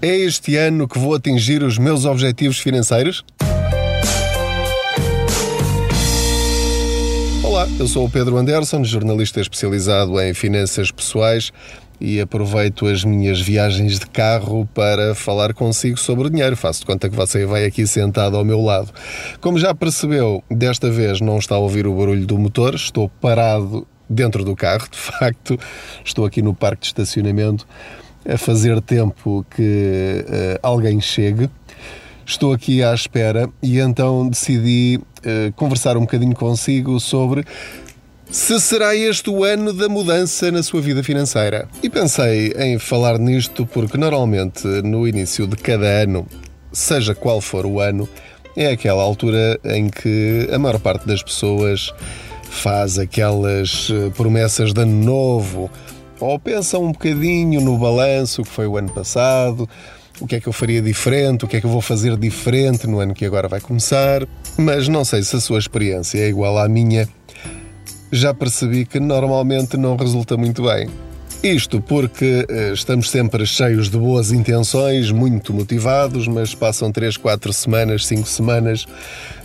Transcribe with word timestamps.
É 0.00 0.16
este 0.16 0.54
ano 0.54 0.86
que 0.86 0.96
vou 0.96 1.12
atingir 1.12 1.60
os 1.64 1.76
meus 1.76 2.04
objetivos 2.04 2.60
financeiros? 2.60 3.24
Olá, 7.42 7.66
eu 7.80 7.88
sou 7.88 8.06
o 8.06 8.10
Pedro 8.10 8.36
Anderson, 8.36 8.84
jornalista 8.84 9.40
especializado 9.40 10.20
em 10.20 10.32
finanças 10.32 10.92
pessoais 10.92 11.50
e 12.00 12.20
aproveito 12.20 12.86
as 12.86 13.02
minhas 13.02 13.40
viagens 13.40 13.98
de 13.98 14.06
carro 14.06 14.68
para 14.72 15.16
falar 15.16 15.52
consigo 15.52 15.98
sobre 15.98 16.28
o 16.28 16.30
dinheiro. 16.30 16.56
Faço 16.56 16.78
de 16.78 16.86
conta 16.86 17.10
que 17.10 17.16
você 17.16 17.44
vai 17.44 17.64
aqui 17.64 17.84
sentado 17.84 18.36
ao 18.36 18.44
meu 18.44 18.60
lado. 18.60 18.92
Como 19.40 19.58
já 19.58 19.74
percebeu, 19.74 20.44
desta 20.48 20.88
vez 20.88 21.20
não 21.20 21.38
está 21.38 21.56
a 21.56 21.58
ouvir 21.58 21.88
o 21.88 21.94
barulho 21.96 22.24
do 22.24 22.38
motor, 22.38 22.76
estou 22.76 23.08
parado 23.20 23.84
dentro 24.08 24.44
do 24.44 24.54
carro, 24.54 24.86
de 24.88 24.96
facto, 24.96 25.58
estou 26.04 26.24
aqui 26.24 26.40
no 26.40 26.54
parque 26.54 26.82
de 26.82 26.86
estacionamento 26.86 27.66
a 28.28 28.36
fazer 28.36 28.80
tempo 28.82 29.44
que 29.50 30.24
uh, 30.28 30.58
alguém 30.62 31.00
chegue. 31.00 31.48
Estou 32.26 32.52
aqui 32.52 32.82
à 32.82 32.92
espera 32.92 33.48
e 33.62 33.78
então 33.78 34.28
decidi 34.28 35.00
uh, 35.00 35.52
conversar 35.54 35.96
um 35.96 36.02
bocadinho 36.02 36.34
consigo 36.34 37.00
sobre 37.00 37.44
se 38.30 38.60
será 38.60 38.94
este 38.94 39.30
o 39.30 39.42
ano 39.42 39.72
da 39.72 39.88
mudança 39.88 40.52
na 40.52 40.62
sua 40.62 40.82
vida 40.82 41.02
financeira. 41.02 41.66
E 41.82 41.88
pensei 41.88 42.52
em 42.58 42.78
falar 42.78 43.18
nisto 43.18 43.64
porque 43.64 43.96
normalmente 43.96 44.66
no 44.82 45.08
início 45.08 45.46
de 45.46 45.56
cada 45.56 45.86
ano, 45.86 46.26
seja 46.70 47.14
qual 47.14 47.40
for 47.40 47.64
o 47.64 47.80
ano, 47.80 48.06
é 48.54 48.66
aquela 48.66 49.02
altura 49.02 49.58
em 49.64 49.88
que 49.88 50.46
a 50.52 50.58
maior 50.58 50.78
parte 50.78 51.06
das 51.06 51.22
pessoas 51.22 51.90
faz 52.42 52.98
aquelas 52.98 53.88
eh, 53.90 54.10
promessas 54.16 54.72
de 54.72 54.80
ano 54.80 55.04
novo 55.04 55.70
ou 56.20 56.38
pensa 56.38 56.78
um 56.78 56.92
bocadinho 56.92 57.60
no 57.60 57.76
balanço 57.78 58.42
que 58.42 58.48
foi 58.48 58.66
o 58.66 58.76
ano 58.76 58.90
passado, 58.90 59.68
o 60.20 60.26
que 60.26 60.36
é 60.36 60.40
que 60.40 60.48
eu 60.48 60.52
faria 60.52 60.82
diferente, 60.82 61.44
o 61.44 61.48
que 61.48 61.56
é 61.56 61.60
que 61.60 61.66
eu 61.66 61.70
vou 61.70 61.80
fazer 61.80 62.16
diferente 62.16 62.86
no 62.86 62.98
ano 62.98 63.14
que 63.14 63.24
agora 63.24 63.48
vai 63.48 63.60
começar. 63.60 64.26
Mas 64.56 64.88
não 64.88 65.04
sei 65.04 65.22
se 65.22 65.36
a 65.36 65.40
sua 65.40 65.58
experiência 65.58 66.18
é 66.18 66.28
igual 66.28 66.58
à 66.58 66.68
minha. 66.68 67.08
Já 68.10 68.34
percebi 68.34 68.84
que 68.84 68.98
normalmente 68.98 69.76
não 69.76 69.96
resulta 69.96 70.36
muito 70.36 70.62
bem. 70.62 70.88
Isto 71.42 71.80
porque 71.80 72.44
eh, 72.48 72.72
estamos 72.72 73.08
sempre 73.10 73.46
cheios 73.46 73.88
de 73.88 73.96
boas 73.96 74.32
intenções, 74.32 75.12
muito 75.12 75.54
motivados, 75.54 76.26
mas 76.26 76.52
passam 76.52 76.90
3, 76.90 77.16
4 77.16 77.52
semanas, 77.52 78.06
5 78.06 78.26
semanas, 78.26 78.86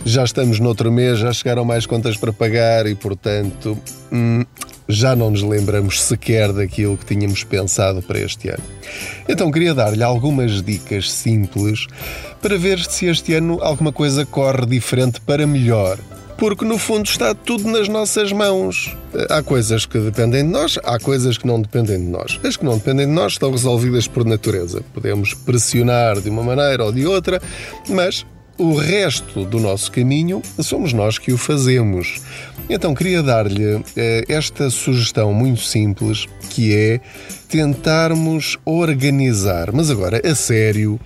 já 0.04 0.24
estamos 0.24 0.58
noutro 0.58 0.90
mês, 0.90 1.20
já 1.20 1.32
chegaram 1.32 1.64
mais 1.64 1.86
contas 1.86 2.16
para 2.16 2.32
pagar 2.32 2.88
e, 2.88 2.96
portanto, 2.96 3.78
hum, 4.10 4.44
já 4.88 5.16
não 5.16 5.30
nos 5.30 5.42
lembramos 5.42 6.02
sequer 6.02 6.52
daquilo 6.52 6.96
que 6.96 7.06
tínhamos 7.06 7.44
pensado 7.44 8.02
para 8.02 8.20
este 8.20 8.48
ano. 8.48 8.62
Então 9.28 9.50
queria 9.50 9.74
dar-lhe 9.74 10.02
algumas 10.02 10.62
dicas 10.62 11.10
simples 11.10 11.86
para 12.42 12.58
ver 12.58 12.78
se 12.80 13.06
este 13.06 13.34
ano 13.34 13.58
alguma 13.62 13.92
coisa 13.92 14.26
corre 14.26 14.66
diferente 14.66 15.20
para 15.20 15.46
melhor 15.46 15.98
porque 16.36 16.64
no 16.64 16.78
fundo 16.78 17.06
está 17.06 17.34
tudo 17.34 17.70
nas 17.70 17.88
nossas 17.88 18.32
mãos. 18.32 18.94
Há 19.30 19.42
coisas 19.42 19.86
que 19.86 19.98
dependem 19.98 20.44
de 20.44 20.50
nós, 20.50 20.78
há 20.82 20.98
coisas 20.98 21.38
que 21.38 21.46
não 21.46 21.60
dependem 21.60 21.98
de 21.98 22.06
nós. 22.06 22.38
As 22.44 22.56
que 22.56 22.64
não 22.64 22.76
dependem 22.76 23.06
de 23.06 23.12
nós 23.12 23.32
estão 23.32 23.50
resolvidas 23.50 24.08
por 24.08 24.24
natureza. 24.24 24.82
Podemos 24.92 25.32
pressionar 25.32 26.20
de 26.20 26.28
uma 26.28 26.42
maneira 26.42 26.84
ou 26.84 26.92
de 26.92 27.06
outra, 27.06 27.40
mas 27.88 28.26
o 28.58 28.74
resto 28.74 29.44
do 29.44 29.58
nosso 29.58 29.90
caminho 29.90 30.42
somos 30.60 30.92
nós 30.92 31.18
que 31.18 31.32
o 31.32 31.38
fazemos. 31.38 32.20
Então 32.68 32.94
queria 32.94 33.22
dar-lhe 33.22 33.82
eh, 33.96 34.24
esta 34.28 34.70
sugestão 34.70 35.34
muito 35.34 35.60
simples 35.60 36.26
que 36.50 36.74
é 36.74 37.00
tentarmos 37.48 38.58
organizar, 38.64 39.70
mas 39.72 39.90
agora 39.90 40.20
a 40.24 40.34
sério, 40.34 40.98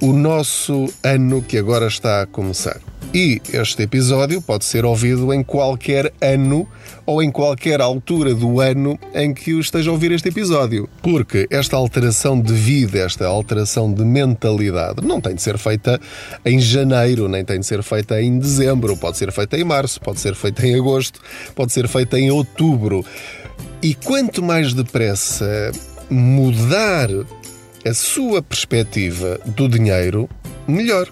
o 0.00 0.12
nosso 0.12 0.92
ano 1.02 1.42
que 1.42 1.56
agora 1.56 1.86
está 1.86 2.22
a 2.22 2.26
começar. 2.26 2.80
E 3.12 3.40
este 3.52 3.82
episódio 3.84 4.42
pode 4.42 4.66
ser 4.66 4.84
ouvido 4.84 5.32
em 5.32 5.42
qualquer 5.42 6.12
ano 6.20 6.68
ou 7.06 7.22
em 7.22 7.30
qualquer 7.30 7.80
altura 7.80 8.34
do 8.34 8.60
ano 8.60 8.98
em 9.14 9.32
que 9.32 9.52
esteja 9.58 9.88
a 9.88 9.92
ouvir 9.94 10.12
este 10.12 10.28
episódio. 10.28 10.86
Porque 11.02 11.46
esta 11.50 11.74
alteração 11.74 12.38
de 12.38 12.52
vida, 12.52 12.98
esta 12.98 13.26
alteração 13.26 13.92
de 13.92 14.04
mentalidade, 14.04 15.06
não 15.06 15.22
tem 15.22 15.34
de 15.34 15.40
ser 15.40 15.56
feita 15.56 15.98
em 16.44 16.60
janeiro, 16.60 17.28
nem 17.28 17.42
tem 17.42 17.60
de 17.60 17.66
ser 17.66 17.82
feita 17.82 18.20
em 18.20 18.38
dezembro, 18.38 18.94
pode 18.94 19.16
ser 19.16 19.32
feita 19.32 19.56
em 19.56 19.64
março, 19.64 19.98
pode 20.00 20.20
ser 20.20 20.34
feita 20.34 20.66
em 20.66 20.74
agosto, 20.74 21.18
pode 21.54 21.72
ser 21.72 21.88
feita 21.88 22.18
em 22.18 22.30
outubro. 22.30 23.02
E 23.82 23.94
quanto 23.94 24.42
mais 24.42 24.74
depressa 24.74 25.72
mudar 26.10 27.08
a 27.86 27.94
sua 27.94 28.42
perspectiva 28.42 29.40
do 29.46 29.66
dinheiro, 29.66 30.28
melhor. 30.66 31.08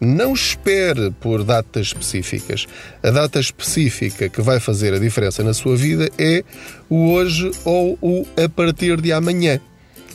Não 0.00 0.34
espere 0.34 1.10
por 1.20 1.42
datas 1.42 1.86
específicas. 1.86 2.66
A 3.02 3.10
data 3.10 3.40
específica 3.40 4.28
que 4.28 4.42
vai 4.42 4.60
fazer 4.60 4.92
a 4.92 4.98
diferença 4.98 5.42
na 5.42 5.54
sua 5.54 5.76
vida 5.76 6.10
é 6.18 6.44
o 6.88 7.12
hoje 7.12 7.50
ou 7.64 7.98
o 8.02 8.26
a 8.36 8.48
partir 8.48 9.00
de 9.00 9.12
amanhã. 9.12 9.60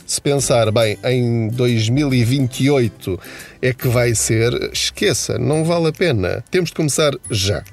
Se 0.06 0.20
pensar, 0.20 0.70
bem, 0.70 0.98
em 1.04 1.48
2028 1.48 3.18
é 3.60 3.72
que 3.72 3.88
vai 3.88 4.14
ser, 4.14 4.52
esqueça, 4.72 5.38
não 5.38 5.64
vale 5.64 5.88
a 5.88 5.92
pena. 5.92 6.44
Temos 6.50 6.70
de 6.70 6.76
começar 6.76 7.12
já. 7.30 7.64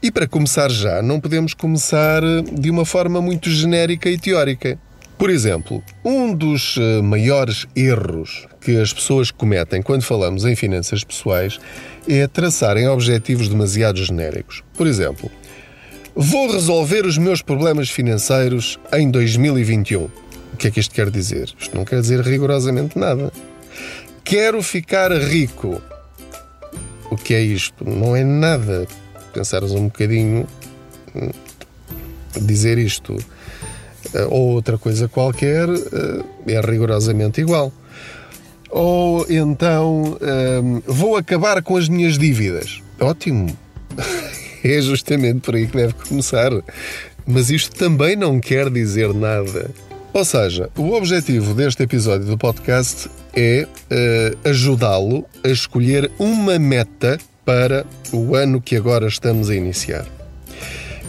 E 0.00 0.12
para 0.12 0.28
começar 0.28 0.70
já, 0.70 1.02
não 1.02 1.18
podemos 1.18 1.54
começar 1.54 2.22
de 2.52 2.70
uma 2.70 2.84
forma 2.84 3.20
muito 3.20 3.50
genérica 3.50 4.08
e 4.08 4.18
teórica. 4.18 4.78
Por 5.18 5.30
exemplo, 5.30 5.82
um 6.04 6.32
dos 6.32 6.76
eh, 6.78 7.02
maiores 7.02 7.66
erros 7.74 8.46
que 8.60 8.80
as 8.80 8.92
pessoas 8.92 9.32
cometem 9.32 9.82
quando 9.82 10.02
falamos 10.02 10.44
em 10.44 10.54
finanças 10.54 11.02
pessoais 11.02 11.58
é 12.08 12.24
traçarem 12.28 12.86
objetivos 12.86 13.48
demasiado 13.48 13.98
genéricos. 13.98 14.62
Por 14.74 14.86
exemplo, 14.86 15.28
vou 16.14 16.52
resolver 16.52 17.04
os 17.04 17.18
meus 17.18 17.42
problemas 17.42 17.90
financeiros 17.90 18.78
em 18.92 19.10
2021. 19.10 20.04
O 20.04 20.56
que 20.56 20.68
é 20.68 20.70
que 20.70 20.78
isto 20.78 20.94
quer 20.94 21.10
dizer? 21.10 21.52
Isto 21.58 21.76
não 21.76 21.84
quer 21.84 22.00
dizer 22.00 22.20
rigorosamente 22.20 22.96
nada. 22.96 23.32
Quero 24.22 24.62
ficar 24.62 25.10
rico. 25.10 25.82
O 27.10 27.16
que 27.16 27.34
é 27.34 27.42
isto? 27.42 27.84
Não 27.84 28.14
é 28.14 28.22
nada. 28.22 28.86
Pensares 29.32 29.72
um 29.72 29.86
bocadinho, 29.86 30.46
hum, 31.12 31.30
dizer 32.40 32.78
isto 32.78 33.18
ou 34.30 34.54
outra 34.54 34.78
coisa 34.78 35.08
qualquer 35.08 35.68
eh, 35.68 36.54
é 36.54 36.60
rigorosamente 36.60 37.40
igual. 37.40 37.72
Ou 38.70 39.26
então 39.28 40.16
eh, 40.20 40.60
vou 40.86 41.16
acabar 41.16 41.62
com 41.62 41.76
as 41.76 41.88
minhas 41.88 42.18
dívidas. 42.18 42.82
Ótimo! 43.00 43.56
É 44.64 44.80
justamente 44.82 45.38
por 45.38 45.54
aí 45.54 45.68
que 45.68 45.76
deve 45.76 45.94
começar. 45.94 46.50
Mas 47.24 47.48
isto 47.48 47.76
também 47.76 48.16
não 48.16 48.40
quer 48.40 48.68
dizer 48.68 49.14
nada. 49.14 49.70
Ou 50.12 50.24
seja, 50.24 50.68
o 50.76 50.94
objetivo 50.94 51.54
deste 51.54 51.84
episódio 51.84 52.26
do 52.26 52.36
podcast 52.36 53.08
é 53.32 53.68
ajudá-lo 54.44 55.24
a 55.44 55.48
escolher 55.48 56.10
uma 56.18 56.58
meta 56.58 57.18
para 57.44 57.86
o 58.12 58.34
ano 58.34 58.60
que 58.60 58.76
agora 58.76 59.06
estamos 59.06 59.48
a 59.48 59.54
iniciar. 59.54 60.06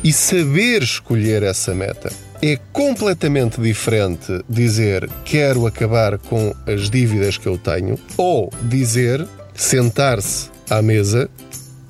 E 0.04 0.14
saber 0.14 0.84
escolher 0.84 1.44
essa 1.44 1.74
meta. 1.74 2.10
É 2.42 2.58
completamente 2.72 3.60
diferente 3.60 4.44
dizer 4.48 5.10
quero 5.26 5.68
acabar 5.68 6.18
com 6.18 6.56
as 6.66 6.90
dívidas 6.90 7.38
que 7.38 7.48
eu 7.48 7.58
tenho 7.58 8.00
ou 8.16 8.50
dizer 8.62 9.28
sentar-se 9.54 10.50
à 10.70 10.82
mesa 10.82 11.30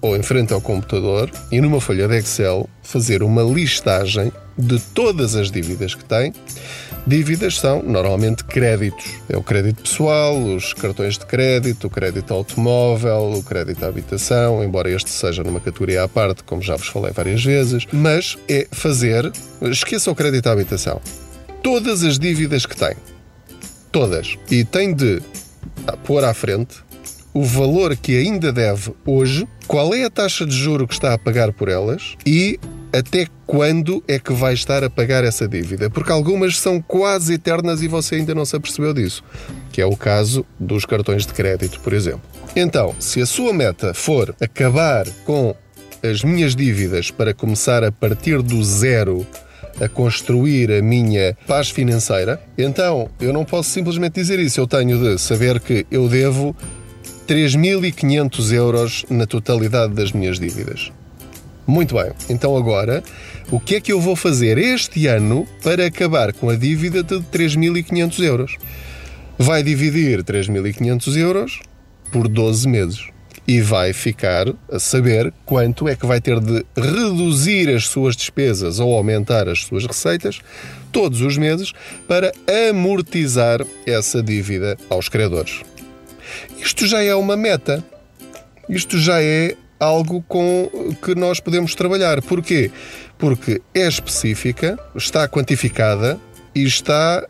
ou 0.02 0.18
em 0.18 0.24
frente 0.24 0.52
ao 0.52 0.60
computador 0.60 1.30
e 1.52 1.62
numa 1.62 1.80
folha 1.80 2.08
de 2.08 2.18
Excel 2.18 2.68
fazer 2.82 3.22
uma 3.22 3.44
listagem 3.44 4.32
de 4.58 4.80
todas 4.80 5.36
as 5.36 5.52
dívidas 5.52 5.94
que 5.94 6.04
tem 6.04 6.34
Dívidas 7.08 7.60
são 7.60 7.82
normalmente 7.82 8.44
créditos. 8.44 9.06
É 9.28 9.36
o 9.36 9.42
crédito 9.42 9.82
pessoal, 9.82 10.38
os 10.38 10.74
cartões 10.74 11.18
de 11.18 11.26
crédito, 11.26 11.88
o 11.88 11.90
crédito 11.90 12.34
automóvel, 12.34 13.34
o 13.34 13.44
crédito 13.44 13.84
à 13.84 13.88
habitação, 13.88 14.64
embora 14.64 14.90
este 14.92 15.10
seja 15.10 15.44
numa 15.44 15.60
categoria 15.60 16.04
à 16.04 16.08
parte, 16.08 16.44
como 16.44 16.62
já 16.62 16.76
vos 16.76 16.88
falei 16.88 17.12
várias 17.12 17.44
vezes, 17.44 17.88
mas 17.92 18.38
é 18.48 18.68
fazer, 18.72 19.32
esqueça 19.62 20.12
o 20.12 20.16
crédito 20.16 20.48
à 20.48 20.52
habitação, 20.52 21.02
todas 21.64 22.04
as 22.04 22.20
dívidas 22.20 22.66
que 22.66 22.76
tem. 22.76 22.96
Todas. 23.92 24.38
E 24.52 24.64
tem 24.64 24.94
de 24.94 25.20
pôr 26.04 26.24
à 26.24 26.34
frente 26.34 26.78
o 27.34 27.44
valor 27.44 27.96
que 27.96 28.18
ainda 28.18 28.52
deve 28.52 28.94
hoje, 29.06 29.48
qual 29.68 29.94
é 29.94 30.04
a 30.04 30.10
taxa 30.10 30.46
de 30.46 30.56
juro 30.56 30.88
que 30.88 30.94
está 30.94 31.14
a 31.14 31.18
pagar 31.18 31.54
por 31.54 31.70
elas 31.70 32.16
e 32.26 32.60
até 32.92 33.28
quando 33.46 34.04
é 34.08 34.20
que 34.20 34.34
vai 34.34 34.54
estar 34.54 34.84
a 34.84 34.90
pagar 34.90 35.24
essa 35.24 35.48
dívida? 35.48 35.90
Porque 35.90 36.12
algumas 36.12 36.58
são 36.58 36.82
quase 36.82 37.34
eternas 37.34 37.82
e 37.82 37.88
você 37.88 38.16
ainda 38.16 38.36
não 38.36 38.46
se 38.46 38.56
apercebeu 38.56 38.94
disso, 38.94 39.24
que 39.72 39.82
é 39.82 39.86
o 39.86 39.96
caso 39.96 40.46
dos 40.60 40.86
cartões 40.86 41.26
de 41.26 41.34
crédito, 41.34 41.80
por 41.82 41.94
exemplo. 41.94 42.22
Então, 42.56 42.96
se 43.00 43.22
a 43.22 43.26
sua 43.26 43.54
meta 43.54 43.94
for 43.94 44.36
acabar 44.42 45.08
com 45.26 45.56
as 46.04 46.24
minhas 46.24 46.56
dívidas 46.56 47.12
para 47.12 47.34
começar 47.34 47.84
a 47.84 47.92
partir 47.92 48.42
do 48.42 48.64
zero 48.64 49.26
a 49.80 49.88
construir 49.88 50.72
a 50.72 50.82
minha 50.82 51.38
paz 51.48 51.70
financeira, 51.70 52.42
então 52.58 53.10
eu 53.20 53.32
não 53.32 53.46
posso 53.46 53.70
simplesmente 53.70 54.14
dizer 54.14 54.40
isso. 54.40 54.60
Eu 54.60 54.68
tenho 54.68 55.00
de 55.00 55.18
saber 55.18 55.60
que 55.60 55.86
eu 55.90 56.08
devo 56.10 56.56
3.500 57.28 58.54
euros 58.54 59.06
na 59.10 59.26
totalidade 59.26 59.94
das 59.94 60.12
minhas 60.12 60.40
dívidas. 60.40 60.92
Muito 61.70 61.94
bem, 61.94 62.12
então 62.28 62.58
agora, 62.58 63.04
o 63.52 63.60
que 63.60 63.76
é 63.76 63.80
que 63.80 63.92
eu 63.92 64.02
vou 64.02 64.16
fazer 64.16 64.58
este 64.58 65.06
ano 65.06 65.48
para 65.62 65.86
acabar 65.86 66.34
com 66.34 66.50
a 66.50 66.56
dívida 66.56 67.04
de 67.04 67.20
3.500 67.20 68.24
euros? 68.24 68.58
Vai 69.38 69.62
dividir 69.62 70.24
3.500 70.24 71.16
euros 71.16 71.60
por 72.12 72.28
12 72.28 72.68
meses 72.68 73.06
e 73.48 73.62
vai 73.62 73.94
ficar 73.94 74.48
a 74.72 74.80
saber 74.80 75.32
quanto 75.46 75.88
é 75.88 75.96
que 75.96 76.08
vai 76.08 76.20
ter 76.20 76.40
de 76.40 76.66
reduzir 76.76 77.70
as 77.70 77.86
suas 77.86 78.16
despesas 78.16 78.80
ou 78.80 78.96
aumentar 78.96 79.48
as 79.48 79.60
suas 79.60 79.86
receitas 79.86 80.40
todos 80.92 81.22
os 81.22 81.38
meses 81.38 81.72
para 82.08 82.32
amortizar 82.72 83.64
essa 83.86 84.24
dívida 84.24 84.76
aos 84.90 85.08
credores. 85.08 85.62
Isto 86.60 86.88
já 86.88 87.04
é 87.04 87.14
uma 87.14 87.38
meta. 87.38 87.86
Isto 88.68 88.98
já 88.98 89.22
é 89.22 89.56
algo 89.80 90.24
com 90.28 90.70
que 91.04 91.16
nós 91.16 91.40
podemos 91.40 91.74
trabalhar. 91.74 92.22
Porquê? 92.22 92.72
Porque 93.18 93.62
é 93.74 93.88
específica, 93.88 94.78
está 94.96 95.28
quantificada 95.28 96.20
e 96.54 96.64
está 96.64 97.26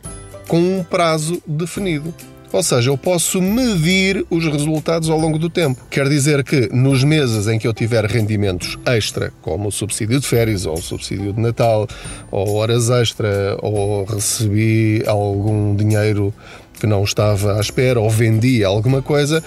com 0.48 0.60
um 0.60 0.84
prazo 0.84 1.42
definido. 1.46 2.14
Ou 2.52 2.64
seja, 2.64 2.90
eu 2.90 2.98
posso 2.98 3.40
medir 3.40 4.26
os 4.28 4.44
resultados 4.46 5.08
ao 5.08 5.20
longo 5.20 5.38
do 5.38 5.52
tempo. 5.52 5.86
Quer 5.90 6.10
dizer 6.10 6.44
que 6.44 6.68
nos 6.74 7.04
meses 7.04 7.48
em 7.48 7.60
que 7.60 7.68
eu 7.68 7.74
tiver 7.74 8.04
rendimentos 8.06 8.78
extra, 8.88 9.32
como 9.40 9.68
o 9.68 9.72
subsídio 9.72 10.20
de 10.20 10.26
férias, 10.26 10.66
ou 10.66 10.74
o 10.74 10.82
subsídio 10.82 11.32
de 11.32 11.40
Natal, 11.40 11.88
ou 12.32 12.56
horas 12.56 12.90
extra, 12.90 13.56
ou 13.62 14.04
recebi 14.04 15.04
algum 15.06 15.76
dinheiro 15.76 16.34
que 16.80 16.88
não 16.88 17.04
estava 17.04 17.58
à 17.58 17.60
espera, 17.60 18.00
ou 18.00 18.10
vendi 18.10 18.64
alguma 18.64 19.02
coisa, 19.04 19.44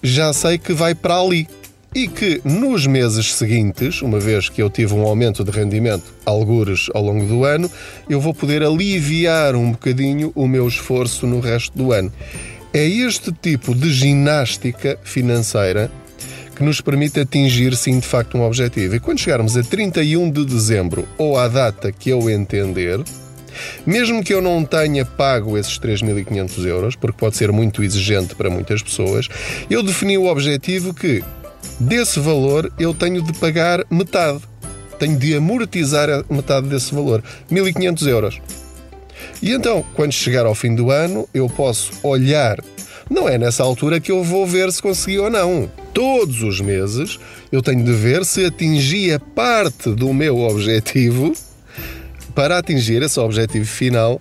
já 0.00 0.32
sei 0.32 0.58
que 0.58 0.72
vai 0.72 0.94
para 0.94 1.18
ali 1.18 1.48
e 1.94 2.08
que 2.08 2.40
nos 2.44 2.86
meses 2.86 3.34
seguintes, 3.34 4.00
uma 4.00 4.18
vez 4.18 4.48
que 4.48 4.62
eu 4.62 4.70
tive 4.70 4.94
um 4.94 5.02
aumento 5.02 5.44
de 5.44 5.50
rendimento, 5.50 6.04
algures 6.24 6.88
ao 6.94 7.02
longo 7.02 7.26
do 7.26 7.44
ano, 7.44 7.70
eu 8.08 8.20
vou 8.20 8.32
poder 8.32 8.62
aliviar 8.62 9.54
um 9.54 9.72
bocadinho 9.72 10.32
o 10.34 10.48
meu 10.48 10.66
esforço 10.66 11.26
no 11.26 11.40
resto 11.40 11.76
do 11.76 11.92
ano. 11.92 12.12
É 12.72 12.86
este 12.86 13.30
tipo 13.30 13.74
de 13.74 13.92
ginástica 13.92 14.98
financeira 15.02 15.90
que 16.56 16.62
nos 16.62 16.80
permite 16.80 17.20
atingir, 17.20 17.76
sim, 17.76 17.98
de 17.98 18.06
facto, 18.06 18.38
um 18.38 18.42
objetivo. 18.42 18.94
E 18.94 19.00
quando 19.00 19.18
chegarmos 19.18 19.56
a 19.56 19.62
31 19.62 20.30
de 20.30 20.44
dezembro 20.44 21.06
ou 21.18 21.36
à 21.36 21.48
data 21.48 21.92
que 21.92 22.08
eu 22.08 22.30
entender, 22.30 23.00
mesmo 23.84 24.22
que 24.22 24.32
eu 24.32 24.40
não 24.40 24.64
tenha 24.64 25.04
pago 25.04 25.58
esses 25.58 25.78
3.500 25.78 26.66
euros, 26.66 26.96
porque 26.96 27.18
pode 27.18 27.36
ser 27.36 27.52
muito 27.52 27.82
exigente 27.82 28.34
para 28.34 28.48
muitas 28.48 28.82
pessoas, 28.82 29.28
eu 29.68 29.82
defini 29.82 30.16
o 30.16 30.26
objetivo 30.26 30.94
que 30.94 31.22
desse 31.78 32.20
valor 32.20 32.72
eu 32.78 32.94
tenho 32.94 33.22
de 33.22 33.32
pagar 33.34 33.84
metade. 33.90 34.40
Tenho 34.98 35.18
de 35.18 35.36
amortizar 35.36 36.08
metade 36.30 36.68
desse 36.68 36.94
valor, 36.94 37.22
1.500 37.50 38.06
euros. 38.06 38.40
E 39.42 39.50
então, 39.50 39.84
quando 39.94 40.12
chegar 40.12 40.46
ao 40.46 40.54
fim 40.54 40.74
do 40.74 40.90
ano, 40.90 41.28
eu 41.34 41.48
posso 41.48 41.92
olhar. 42.02 42.58
Não 43.10 43.28
é 43.28 43.36
nessa 43.36 43.62
altura 43.62 44.00
que 44.00 44.12
eu 44.12 44.22
vou 44.22 44.46
ver 44.46 44.72
se 44.72 44.80
consegui 44.80 45.18
ou 45.18 45.30
não. 45.30 45.70
Todos 45.92 46.42
os 46.42 46.60
meses 46.60 47.18
eu 47.50 47.60
tenho 47.60 47.84
de 47.84 47.92
ver 47.92 48.24
se 48.24 48.44
atingi 48.44 49.12
a 49.12 49.20
parte 49.20 49.90
do 49.90 50.14
meu 50.14 50.38
objetivo 50.38 51.32
para 52.34 52.58
atingir 52.58 53.02
esse 53.02 53.20
objetivo 53.20 53.66
final 53.66 54.20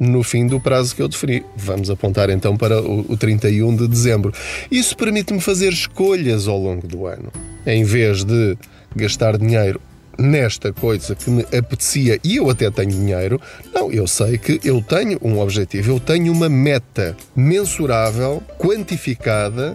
no 0.00 0.22
fim 0.22 0.46
do 0.46 0.58
prazo 0.58 0.96
que 0.96 1.02
eu 1.02 1.08
defini. 1.08 1.44
Vamos 1.54 1.90
apontar 1.90 2.30
então 2.30 2.56
para 2.56 2.80
o, 2.82 3.16
31 3.16 3.76
de 3.76 3.86
dezembro. 3.86 4.32
Isso 4.70 4.96
permite-me 4.96 5.40
fazer 5.40 5.70
escolhas 5.70 6.48
ao 6.48 6.58
longo 6.58 6.88
do 6.88 7.06
ano. 7.06 7.30
Em 7.66 7.84
vez 7.84 8.24
de 8.24 8.56
gastar 8.96 9.36
dinheiro 9.36 9.78
nesta 10.18 10.72
coisa 10.72 11.14
que 11.14 11.30
me 11.30 11.42
apetecia 11.42 12.18
e 12.24 12.36
eu 12.36 12.50
até 12.50 12.70
tenho 12.70 12.90
dinheiro, 12.90 13.40
não, 13.74 13.92
eu 13.92 14.06
sei 14.06 14.38
que 14.38 14.60
eu 14.64 14.82
tenho 14.82 15.18
um 15.22 15.38
objetivo, 15.38 15.92
eu 15.92 16.00
tenho 16.00 16.32
uma 16.32 16.48
meta 16.48 17.16
mensurável, 17.36 18.42
quantificada 18.58 19.74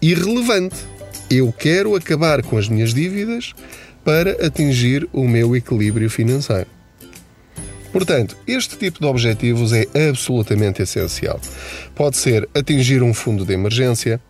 e 0.00 0.14
relevante. 0.14 0.76
Eu 1.28 1.52
quero 1.52 1.96
acabar 1.96 2.42
com 2.42 2.56
as 2.56 2.68
minhas 2.68 2.94
dívidas 2.94 3.52
para 4.04 4.46
atingir 4.46 5.08
o 5.12 5.26
meu 5.26 5.56
equilíbrio 5.56 6.08
financeiro. 6.08 6.75
Portanto, 7.96 8.36
este 8.46 8.76
tipo 8.76 9.00
de 9.00 9.06
objetivos 9.06 9.72
é 9.72 9.86
absolutamente 10.10 10.82
essencial. 10.82 11.40
Pode 11.94 12.18
ser 12.18 12.46
atingir 12.54 13.02
um 13.02 13.14
fundo 13.14 13.42
de 13.46 13.54
emergência, 13.54 14.20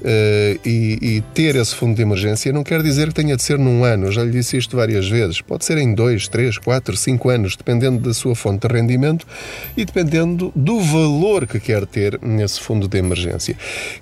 Uh, 0.00 0.54
e, 0.64 0.96
e, 1.02 1.20
ter 1.34 1.56
esse 1.56 1.74
fundo 1.74 1.96
de 1.96 2.02
emergência 2.02 2.52
não 2.52 2.62
quer 2.62 2.80
dizer 2.84 3.08
que 3.08 3.14
tenha 3.14 3.36
de 3.36 3.42
ser 3.42 3.58
num 3.58 3.82
ano, 3.82 4.12
já 4.12 4.22
lhe 4.22 4.30
disse 4.30 4.56
isto 4.56 4.76
várias 4.76 5.08
vezes. 5.08 5.40
Pode 5.40 5.64
ser 5.64 5.76
em 5.76 5.92
dois, 5.92 6.28
três, 6.28 6.56
quatro, 6.56 6.96
cinco 6.96 7.28
anos, 7.28 7.56
dependendo 7.56 7.98
da 7.98 8.14
sua 8.14 8.36
fonte 8.36 8.68
de 8.68 8.72
rendimento 8.72 9.26
e 9.76 9.84
dependendo 9.84 10.52
do 10.54 10.78
valor 10.78 11.48
que 11.48 11.58
quer 11.58 11.84
ter 11.84 12.16
nesse 12.22 12.60
fundo 12.60 12.86
de 12.86 12.96
emergência, 12.96 13.56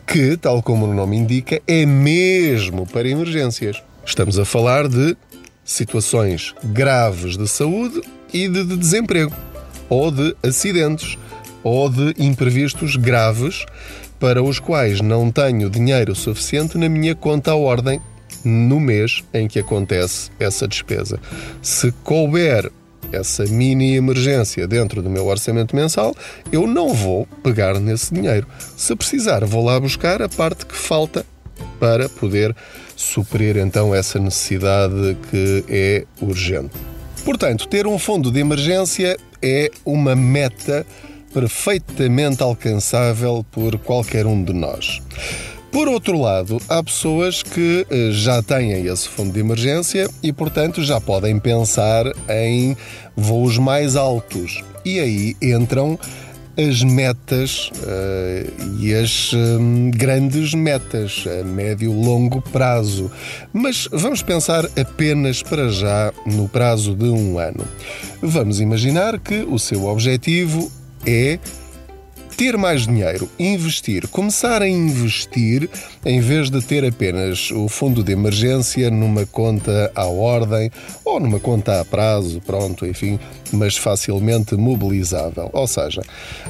que, 0.06 0.37
tal 0.37 0.62
como 0.62 0.85
o 0.85 0.93
nome 0.93 1.17
indica, 1.17 1.62
é 1.67 1.87
mesmo 1.87 2.87
para 2.87 3.09
emergências. 3.09 3.83
Estamos 4.05 4.38
a 4.38 4.44
falar 4.44 4.88
de 4.88 5.17
situações 5.65 6.55
graves 6.62 7.38
de 7.38 7.49
saúde 7.49 8.03
e 8.44 8.49
de, 8.49 8.65
de 8.65 8.77
desemprego, 8.77 9.33
ou 9.88 10.11
de 10.11 10.37
acidentes, 10.43 11.17
ou 11.62 11.88
de 11.88 12.15
imprevistos 12.19 12.97
graves 12.97 13.65
para 14.21 14.43
os 14.43 14.59
quais 14.59 15.00
não 15.00 15.31
tenho 15.31 15.69
dinheiro 15.69 16.15
suficiente 16.15 16.79
na 16.79 16.88
minha 16.88 17.15
conta 17.15 17.53
à 17.53 17.56
ordem 17.56 18.00
no 18.44 18.79
mês 18.79 19.25
em 19.35 19.49
que 19.49 19.59
acontece 19.59 20.31
essa 20.38 20.69
despesa. 20.69 21.19
Se 21.61 21.93
couber 22.05 22.71
essa 23.12 23.44
mini 23.47 23.97
emergência 23.97 24.67
dentro 24.67 25.03
do 25.03 25.11
meu 25.11 25.27
orçamento 25.27 25.75
mensal, 25.75 26.15
eu 26.53 26.67
não 26.67 26.93
vou 26.93 27.27
pegar 27.43 27.79
nesse 27.81 28.12
dinheiro. 28.15 28.47
Se 28.77 28.94
precisar, 28.94 29.44
vou 29.44 29.65
lá 29.65 29.79
buscar 29.79 30.23
a 30.23 30.29
parte 30.29 30.67
que 30.67 30.77
falta 30.77 31.25
para 31.79 32.09
poder 32.09 32.55
suprir 32.94 33.56
então 33.56 33.94
essa 33.94 34.19
necessidade 34.19 35.17
que 35.31 35.65
é 35.69 36.05
urgente. 36.21 36.95
Portanto, 37.26 37.67
ter 37.67 37.88
um 37.88 37.99
fundo 37.99 38.31
de 38.31 38.38
emergência 38.38 39.17
é 39.43 39.69
uma 39.84 40.14
meta 40.14 40.87
perfeitamente 41.34 42.40
alcançável 42.40 43.44
por 43.50 43.76
qualquer 43.78 44.26
um 44.26 44.44
de 44.44 44.52
nós. 44.52 45.02
Por 45.73 45.88
outro 45.88 46.21
lado, 46.21 46.62
há 46.68 46.80
pessoas 46.85 47.42
que 47.42 47.85
eh, 47.90 48.11
já 48.12 48.40
têm 48.45 48.87
esse 48.87 49.09
fundo 49.09 49.33
de 49.33 49.40
emergência 49.40 50.09
e, 50.23 50.33
portanto, 50.33 50.85
já 50.85 51.00
podem 51.00 51.37
pensar 51.40 52.06
em 52.30 52.76
voos 53.16 53.59
mais 53.59 53.97
altos. 53.97 54.62
E 54.85 55.00
aí 55.00 55.37
entram 55.42 55.99
as 56.56 56.82
metas 56.82 57.70
uh, 57.75 58.80
e 58.80 58.94
as 58.94 59.32
um, 59.32 59.90
grandes 59.90 60.54
metas 60.54 61.25
a 61.40 61.44
médio 61.44 61.92
e 61.92 61.94
longo 61.94 62.40
prazo. 62.40 63.10
Mas 63.52 63.88
vamos 63.92 64.22
pensar 64.22 64.64
apenas 64.78 65.42
para 65.42 65.68
já 65.68 66.12
no 66.25 66.48
prazo 66.48 66.94
de 66.94 67.04
um 67.04 67.38
ano. 67.38 67.64
Vamos 68.22 68.60
imaginar 68.60 69.18
que 69.18 69.42
o 69.42 69.58
seu 69.58 69.84
objetivo 69.84 70.70
é 71.06 71.38
ter 72.37 72.57
mais 72.59 72.87
dinheiro, 72.87 73.31
investir, 73.38 74.07
começar 74.09 74.61
a 74.61 74.69
investir 74.69 75.71
em 76.05 76.21
vez 76.21 76.50
de 76.50 76.61
ter 76.61 76.85
apenas 76.85 77.50
o 77.50 77.66
fundo 77.66 78.05
de 78.05 78.12
emergência 78.12 78.90
numa 78.90 79.25
conta 79.25 79.90
à 79.95 80.05
ordem 80.05 80.71
ou 81.05 81.19
numa 81.19 81.40
conta 81.40 81.81
a 81.81 81.85
prazo, 81.85 82.40
pronto, 82.45 82.87
enfim, 82.87 83.19
mas 83.52 83.76
facilmente 83.76 84.55
mobilizável. 84.55 85.49
Ou 85.52 85.66
seja, 85.66 86.02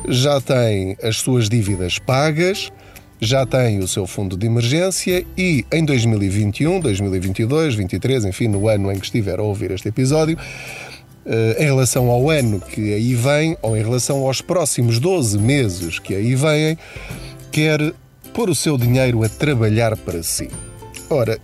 já 0.09 0.40
tem 0.40 0.97
as 1.02 1.19
suas 1.19 1.49
dívidas 1.49 1.99
pagas 1.99 2.73
já 3.21 3.47
tem 3.47 3.78
o 3.78 3.88
seu 3.88 4.07
fundo 4.07 4.37
de 4.37 4.47
emergência 4.47 5.25
e 5.37 5.64
em 5.73 5.85
2021, 5.85 6.81
2022, 6.81 7.49
2023, 7.49 8.26
enfim, 8.26 8.49
no 8.49 8.69
ano 8.69 8.93
em 8.93 8.99
que 8.99 9.07
estiver 9.07 9.38
a 9.38 9.43
ouvir 9.43 9.71
este 9.71 9.88
episódio, 9.88 10.38
em 11.59 11.64
relação 11.64 12.09
ao 12.09 12.30
ano 12.30 12.61
que 12.61 12.95
aí 12.95 13.14
vem, 13.14 13.56
ou 13.61 13.76
em 13.76 13.83
relação 13.83 14.26
aos 14.26 14.40
próximos 14.40 14.99
12 14.99 15.38
meses 15.38 15.99
que 15.99 16.14
aí 16.14 16.35
vêm, 16.35 16.78
quer 17.50 17.92
pôr 18.33 18.50
o 18.50 18.54
seu 18.54 18.78
dinheiro 18.78 19.25
a 19.25 19.28
trabalhar 19.28 19.97
para 19.97 20.23
si. 20.23 20.49
Ora, 21.11 21.38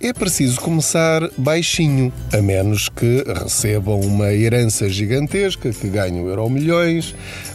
é 0.00 0.12
preciso 0.12 0.60
começar 0.60 1.28
baixinho, 1.36 2.12
a 2.32 2.40
menos 2.40 2.88
que 2.88 3.24
recebam 3.26 3.98
uma 4.00 4.32
herança 4.32 4.88
gigantesca, 4.88 5.72
que 5.72 5.88
ganhem 5.88 6.24
euro 6.24 6.48
milhões 6.48 7.14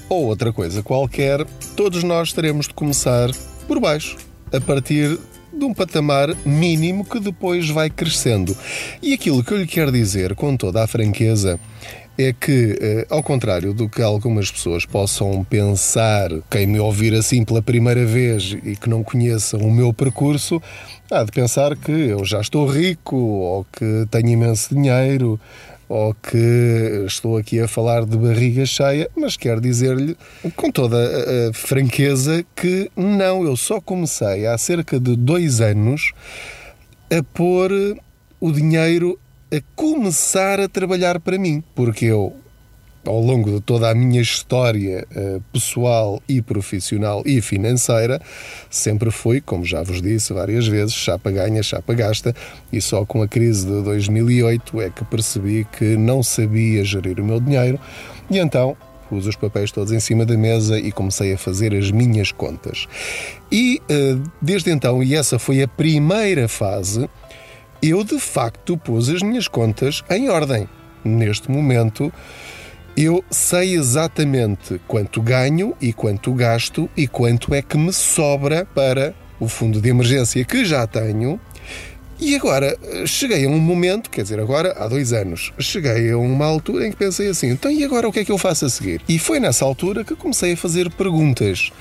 ou 0.09 0.25
outra 0.25 0.51
coisa 0.51 0.83
qualquer, 0.83 1.45
todos 1.75 2.03
nós 2.03 2.33
teremos 2.33 2.67
de 2.67 2.73
começar 2.73 3.29
por 3.65 3.79
baixo, 3.79 4.17
a 4.51 4.59
partir 4.59 5.17
de 5.53 5.63
um 5.65 5.73
patamar 5.73 6.35
mínimo 6.45 7.05
que 7.05 7.19
depois 7.19 7.69
vai 7.69 7.89
crescendo. 7.89 8.55
E 9.01 9.13
aquilo 9.13 9.43
que 9.43 9.53
eu 9.53 9.57
lhe 9.57 9.67
quero 9.67 9.91
dizer 9.91 10.35
com 10.35 10.57
toda 10.57 10.83
a 10.83 10.87
franqueza 10.87 11.59
é 12.17 12.31
que, 12.31 12.77
eh, 12.79 13.07
ao 13.09 13.23
contrário 13.23 13.73
do 13.73 13.89
que 13.89 14.01
algumas 14.01 14.51
pessoas 14.51 14.85
possam 14.85 15.43
pensar, 15.43 16.29
quem 16.49 16.67
me 16.67 16.79
ouvir 16.79 17.13
assim 17.13 17.43
pela 17.43 17.61
primeira 17.61 18.05
vez 18.05 18.55
e 18.63 18.75
que 18.75 18.87
não 18.87 19.03
conheçam 19.03 19.59
o 19.61 19.71
meu 19.71 19.91
percurso, 19.91 20.61
há 21.09 21.23
de 21.23 21.31
pensar 21.31 21.75
que 21.75 21.91
eu 21.91 22.23
já 22.23 22.39
estou 22.39 22.67
rico 22.67 23.15
ou 23.15 23.65
que 23.65 24.07
tenho 24.11 24.29
imenso 24.29 24.75
dinheiro 24.75 25.39
ou 25.87 26.13
que 26.13 27.03
estou 27.05 27.37
aqui 27.37 27.59
a 27.59 27.67
falar 27.67 28.05
de 28.05 28.17
barriga 28.17 28.65
cheia, 28.65 29.09
mas 29.15 29.37
quero 29.37 29.61
dizer-lhe 29.61 30.17
com 30.55 30.71
toda 30.71 30.97
a 30.97 31.53
franqueza 31.53 32.45
que 32.55 32.89
não, 32.95 33.43
eu 33.43 33.55
só 33.55 33.79
comecei 33.79 34.45
há 34.45 34.57
cerca 34.57 34.99
de 34.99 35.15
dois 35.15 35.61
anos 35.61 36.11
a 37.11 37.21
pôr 37.21 37.71
o 38.39 38.51
dinheiro 38.51 39.19
a 39.51 39.61
começar 39.75 40.59
a 40.59 40.67
trabalhar 40.67 41.19
para 41.19 41.37
mim, 41.37 41.63
porque 41.75 42.05
eu 42.05 42.33
ao 43.05 43.19
longo 43.19 43.51
de 43.51 43.61
toda 43.61 43.89
a 43.89 43.95
minha 43.95 44.21
história 44.21 45.05
uh, 45.15 45.41
pessoal 45.51 46.21
e 46.27 46.41
profissional 46.41 47.21
e 47.25 47.41
financeira, 47.41 48.21
sempre 48.69 49.11
fui, 49.11 49.41
como 49.41 49.65
já 49.65 49.83
vos 49.83 50.01
disse 50.01 50.33
várias 50.33 50.67
vezes, 50.67 50.93
chapa 50.93 51.31
ganha, 51.31 51.61
chapa 51.61 51.93
gasta, 51.93 52.33
e 52.71 52.81
só 52.81 53.05
com 53.05 53.21
a 53.21 53.27
crise 53.27 53.65
de 53.65 53.81
2008 53.83 54.81
é 54.81 54.89
que 54.89 55.03
percebi 55.05 55.67
que 55.77 55.97
não 55.97 56.23
sabia 56.23 56.83
gerir 56.83 57.19
o 57.19 57.25
meu 57.25 57.39
dinheiro, 57.39 57.79
e 58.29 58.37
então 58.37 58.77
pus 59.09 59.27
os 59.27 59.35
papéis 59.35 59.71
todos 59.71 59.91
em 59.91 59.99
cima 59.99 60.25
da 60.25 60.35
mesa 60.35 60.79
e 60.79 60.91
comecei 60.91 61.33
a 61.33 61.37
fazer 61.37 61.75
as 61.75 61.91
minhas 61.91 62.31
contas. 62.31 62.87
E 63.51 63.79
uh, 63.89 64.23
desde 64.41 64.71
então, 64.71 65.03
e 65.03 65.13
essa 65.13 65.37
foi 65.37 65.61
a 65.61 65.67
primeira 65.67 66.47
fase, 66.47 67.09
eu 67.81 68.03
de 68.03 68.17
facto 68.17 68.77
pus 68.77 69.09
as 69.09 69.21
minhas 69.21 69.47
contas 69.47 70.03
em 70.09 70.29
ordem. 70.29 70.67
Neste 71.03 71.51
momento, 71.51 72.13
eu 72.95 73.23
sei 73.29 73.75
exatamente 73.75 74.79
quanto 74.87 75.21
ganho 75.21 75.75
e 75.81 75.91
quanto 75.91 76.33
gasto 76.33 76.89
e 76.95 77.07
quanto 77.07 77.53
é 77.53 77.61
que 77.61 77.77
me 77.77 77.91
sobra 77.91 78.65
para 78.65 79.15
o 79.39 79.47
fundo 79.47 79.81
de 79.81 79.89
emergência 79.89 80.43
que 80.45 80.63
já 80.63 80.85
tenho. 80.85 81.39
E 82.19 82.35
agora 82.35 82.77
cheguei 83.05 83.45
a 83.45 83.49
um 83.49 83.59
momento, 83.59 84.09
quer 84.09 84.21
dizer, 84.21 84.39
agora 84.39 84.73
há 84.77 84.87
dois 84.87 85.11
anos, 85.11 85.51
cheguei 85.59 86.11
a 86.11 86.17
uma 86.17 86.45
altura 86.45 86.87
em 86.87 86.91
que 86.91 86.97
pensei 86.97 87.27
assim: 87.27 87.49
então 87.49 87.71
e 87.71 87.83
agora 87.83 88.07
o 88.07 88.13
que 88.13 88.19
é 88.19 88.25
que 88.25 88.31
eu 88.31 88.37
faço 88.37 88.65
a 88.65 88.69
seguir? 88.69 89.01
E 89.09 89.17
foi 89.17 89.39
nessa 89.39 89.65
altura 89.65 90.03
que 90.03 90.15
comecei 90.15 90.53
a 90.53 90.57
fazer 90.57 90.89
perguntas 90.91 91.71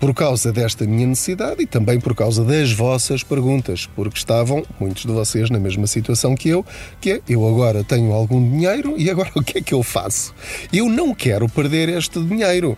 por 0.00 0.14
causa 0.14 0.52
desta 0.52 0.86
minha 0.86 1.06
necessidade 1.06 1.62
e 1.62 1.66
também 1.66 1.98
por 1.98 2.14
causa 2.14 2.44
das 2.44 2.72
vossas 2.72 3.22
perguntas, 3.22 3.88
porque 3.94 4.18
estavam 4.18 4.64
muitos 4.78 5.04
de 5.04 5.12
vocês 5.12 5.50
na 5.50 5.58
mesma 5.58 5.86
situação 5.86 6.34
que 6.34 6.48
eu, 6.48 6.64
que 7.00 7.12
é 7.12 7.20
eu 7.28 7.46
agora 7.48 7.82
tenho 7.82 8.12
algum 8.12 8.42
dinheiro 8.42 8.94
e 8.96 9.10
agora 9.10 9.30
o 9.36 9.42
que 9.42 9.58
é 9.58 9.62
que 9.62 9.74
eu 9.74 9.82
faço? 9.82 10.34
Eu 10.72 10.88
não 10.88 11.14
quero 11.14 11.48
perder 11.48 11.88
este 11.88 12.22
dinheiro. 12.22 12.76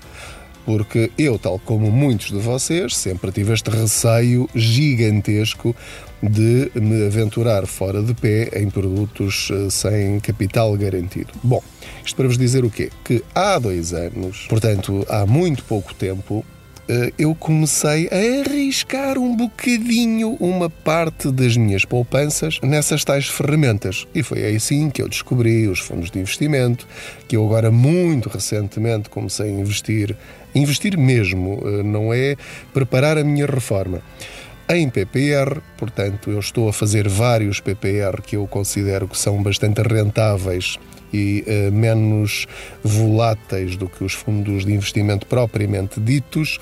Porque 0.65 1.13
eu, 1.17 1.39
tal 1.39 1.61
como 1.61 1.93
muitos 1.93 2.33
de 2.33 2.39
vocês, 2.39 2.97
sempre 2.97 3.31
tive 3.31 3.53
este 3.53 3.71
receio 3.71 4.51
gigantesco 4.53 5.77
de 6.21 6.73
me 6.75 7.07
aventurar 7.07 7.67
fora 7.67 8.03
de 8.03 8.13
pé 8.15 8.51
em 8.61 8.69
produtos 8.69 9.49
eh, 9.53 9.71
sem 9.71 10.19
capital 10.19 10.77
garantido. 10.77 11.33
Bom, 11.41 11.63
isto 12.05 12.17
para 12.17 12.27
vos 12.27 12.37
dizer 12.37 12.65
o 12.65 12.71
quê? 12.71 12.91
Que 13.05 13.23
há 13.33 13.61
dois 13.61 13.93
anos, 13.93 14.47
portanto 14.49 15.07
há 15.09 15.25
muito 15.25 15.63
pouco 15.65 15.95
tempo, 15.95 16.45
eu 17.19 17.35
comecei 17.35 18.09
a 18.13 18.41
arriscar 18.41 19.19
um 19.19 19.35
bocadinho 19.35 20.37
uma 20.39 20.71
parte 20.71 21.31
das 21.33 21.57
minhas 21.57 21.85
poupanças 21.85 22.61
nessas 22.63 23.05
tais 23.05 23.27
ferramentas. 23.27 24.07
E 24.15 24.23
foi 24.23 24.55
assim 24.55 24.89
que 24.91 25.03
eu 25.03 25.09
descobri 25.09 25.67
os 25.67 25.81
fundos 25.81 26.11
de 26.11 26.19
investimento, 26.19 26.87
que 27.27 27.37
eu 27.37 27.45
agora 27.45 27.71
muito 27.71 28.29
recentemente 28.29 29.11
comecei 29.11 29.47
a 29.47 29.53
investir, 29.53 30.17
investir 30.55 30.97
mesmo, 30.97 31.61
eh, 31.65 31.83
não 31.83 32.15
é 32.15 32.37
preparar 32.73 33.19
a 33.19 33.25
minha 33.25 33.47
reforma 33.47 34.01
em 34.69 34.89
PPR, 34.89 35.61
portanto, 35.77 36.31
eu 36.31 36.41
estou 36.41 36.69
a 36.69 36.73
fazer 36.73 37.09
vários 37.09 37.61
PPR 37.61 38.21
que 38.23 38.37
eu 38.37 38.47
considero 38.47 39.07
que 39.07 39.17
são 39.17 39.43
bastante 39.43 39.81
rentáveis 39.81 40.79
e 41.13 41.45
uh, 41.47 41.73
menos 41.73 42.47
voláteis 42.83 43.77
do 43.77 43.89
que 43.89 44.03
os 44.03 44.13
fundos 44.13 44.65
de 44.65 44.73
investimento 44.73 45.27
propriamente 45.27 46.01
ditos. 46.01 46.59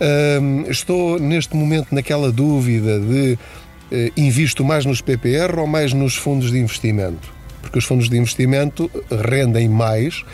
Uh, 0.00 0.70
estou 0.70 1.18
neste 1.18 1.56
momento 1.56 1.94
naquela 1.94 2.30
dúvida 2.30 3.00
de 3.00 3.32
uh, 3.32 4.12
invisto 4.16 4.62
mais 4.64 4.84
nos 4.84 5.00
PPR 5.00 5.58
ou 5.58 5.66
mais 5.66 5.94
nos 5.94 6.16
fundos 6.16 6.50
de 6.50 6.58
investimento 6.58 7.39
porque 7.60 7.78
os 7.78 7.84
fundos 7.84 8.08
de 8.08 8.16
investimento 8.16 8.90
rendem 9.10 9.68
mais, 9.68 10.24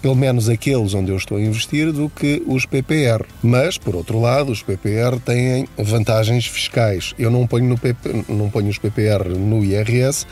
pelo 0.00 0.14
menos 0.14 0.48
aqueles 0.48 0.94
onde 0.94 1.10
eu 1.10 1.16
estou 1.16 1.38
a 1.38 1.40
investir, 1.40 1.92
do 1.92 2.08
que 2.08 2.42
os 2.46 2.66
PPR. 2.66 3.24
Mas, 3.42 3.78
por 3.78 3.94
outro 3.96 4.20
lado, 4.20 4.52
os 4.52 4.62
PPR 4.62 5.18
têm 5.24 5.66
vantagens 5.76 6.46
fiscais. 6.46 7.14
Eu 7.18 7.30
não 7.30 7.46
ponho, 7.46 7.76
PP, 7.78 8.24
não 8.28 8.50
ponho 8.50 8.68
os 8.68 8.78
PPR 8.78 9.28
no 9.28 9.64
IRS, 9.64 10.26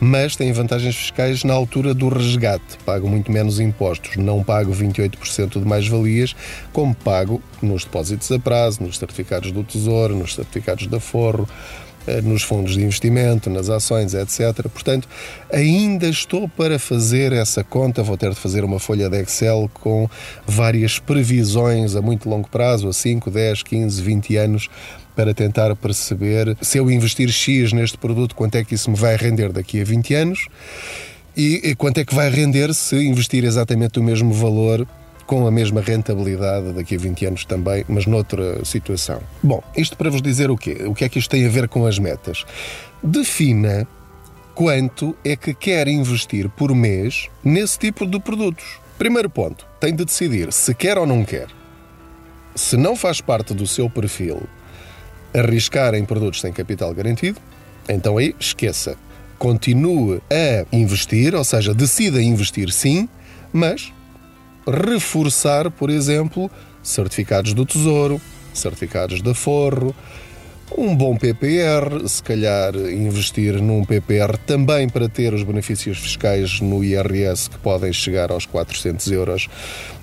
mas 0.00 0.36
têm 0.36 0.52
vantagens 0.52 0.96
fiscais 0.96 1.44
na 1.44 1.54
altura 1.54 1.94
do 1.94 2.08
resgate. 2.08 2.78
Pago 2.84 3.08
muito 3.08 3.30
menos 3.30 3.60
impostos. 3.60 4.16
Não 4.16 4.42
pago 4.42 4.72
28% 4.72 5.58
de 5.58 5.66
mais-valias, 5.66 6.34
como 6.72 6.94
pago 6.94 7.42
nos 7.62 7.84
depósitos 7.84 8.30
a 8.30 8.38
prazo, 8.38 8.82
nos 8.82 8.98
certificados 8.98 9.50
do 9.50 9.64
Tesouro, 9.64 10.14
nos 10.14 10.34
certificados 10.34 10.86
da 10.86 11.00
Forro 11.00 11.48
nos 12.22 12.42
fundos 12.42 12.74
de 12.74 12.82
investimento, 12.82 13.50
nas 13.50 13.68
ações, 13.68 14.14
etc. 14.14 14.68
Portanto, 14.68 15.08
ainda 15.52 16.08
estou 16.08 16.48
para 16.48 16.78
fazer 16.78 17.32
essa 17.32 17.64
conta, 17.64 18.02
vou 18.02 18.16
ter 18.16 18.30
de 18.30 18.36
fazer 18.36 18.64
uma 18.64 18.78
folha 18.78 19.08
de 19.08 19.20
Excel 19.20 19.70
com 19.74 20.08
várias 20.46 20.98
previsões 20.98 21.94
a 21.96 22.02
muito 22.02 22.28
longo 22.28 22.48
prazo, 22.48 22.88
a 22.88 22.92
5, 22.92 23.30
10, 23.30 23.62
15, 23.62 24.02
20 24.02 24.36
anos, 24.36 24.68
para 25.14 25.32
tentar 25.32 25.74
perceber 25.76 26.56
se 26.60 26.78
eu 26.78 26.90
investir 26.90 27.30
X 27.30 27.72
neste 27.72 27.96
produto, 27.96 28.34
quanto 28.34 28.56
é 28.56 28.64
que 28.64 28.74
isso 28.74 28.90
me 28.90 28.96
vai 28.96 29.16
render 29.16 29.50
daqui 29.50 29.80
a 29.80 29.84
20 29.84 30.14
anos 30.14 30.48
e 31.36 31.74
quanto 31.76 31.98
é 31.98 32.04
que 32.04 32.14
vai 32.14 32.30
render 32.30 32.72
se 32.74 32.96
investir 32.96 33.44
exatamente 33.44 33.98
o 33.98 34.02
mesmo 34.02 34.32
valor 34.32 34.86
com 35.26 35.46
a 35.46 35.50
mesma 35.50 35.80
rentabilidade 35.80 36.72
daqui 36.72 36.94
a 36.94 36.98
20 36.98 37.26
anos 37.26 37.44
também, 37.44 37.84
mas 37.88 38.06
noutra 38.06 38.64
situação. 38.64 39.20
Bom, 39.42 39.62
isto 39.76 39.96
para 39.96 40.08
vos 40.08 40.22
dizer 40.22 40.50
o 40.50 40.56
quê? 40.56 40.84
O 40.86 40.94
que 40.94 41.04
é 41.04 41.08
que 41.08 41.18
isto 41.18 41.30
tem 41.30 41.44
a 41.44 41.48
ver 41.50 41.68
com 41.68 41.84
as 41.84 41.98
metas? 41.98 42.44
Defina 43.02 43.86
quanto 44.54 45.14
é 45.24 45.36
que 45.36 45.52
quer 45.52 45.88
investir 45.88 46.48
por 46.48 46.74
mês 46.74 47.28
nesse 47.44 47.78
tipo 47.78 48.06
de 48.06 48.18
produtos. 48.20 48.78
Primeiro 48.96 49.28
ponto, 49.28 49.66
tem 49.78 49.94
de 49.94 50.04
decidir 50.04 50.52
se 50.52 50.74
quer 50.74 50.96
ou 50.96 51.06
não 51.06 51.24
quer. 51.24 51.48
Se 52.54 52.76
não 52.76 52.96
faz 52.96 53.20
parte 53.20 53.52
do 53.52 53.66
seu 53.66 53.90
perfil 53.90 54.42
arriscar 55.34 55.94
em 55.94 56.04
produtos 56.04 56.40
sem 56.40 56.52
capital 56.52 56.94
garantido, 56.94 57.38
então 57.88 58.16
aí 58.16 58.34
esqueça. 58.40 58.96
Continue 59.38 60.22
a 60.30 60.64
investir, 60.74 61.34
ou 61.34 61.44
seja, 61.44 61.74
decida 61.74 62.22
investir 62.22 62.72
sim, 62.72 63.06
mas 63.52 63.92
reforçar, 64.66 65.70
por 65.70 65.90
exemplo, 65.90 66.50
certificados 66.82 67.54
do 67.54 67.64
Tesouro, 67.64 68.20
certificados 68.52 69.20
da 69.22 69.34
Forro, 69.34 69.94
um 70.76 70.94
bom 70.96 71.16
PPR, 71.16 72.08
se 72.08 72.22
calhar 72.22 72.74
investir 72.74 73.62
num 73.62 73.84
PPR 73.84 74.36
também 74.36 74.88
para 74.88 75.08
ter 75.08 75.32
os 75.32 75.44
benefícios 75.44 75.98
fiscais 75.98 76.60
no 76.60 76.82
IRS 76.82 77.48
que 77.48 77.58
podem 77.58 77.92
chegar 77.92 78.32
aos 78.32 78.46
400 78.46 79.10
euros 79.12 79.48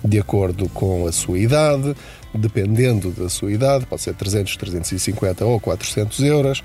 de 0.04 0.20
acordo 0.20 0.70
com 0.70 1.06
a 1.06 1.12
sua 1.12 1.38
idade, 1.38 1.94
dependendo 2.34 3.12
da 3.12 3.28
sua 3.28 3.52
idade, 3.52 3.86
pode 3.86 4.02
ser 4.02 4.14
300, 4.14 4.56
350 4.56 5.46
ou 5.46 5.60
400 5.60 6.20
euros 6.22 6.64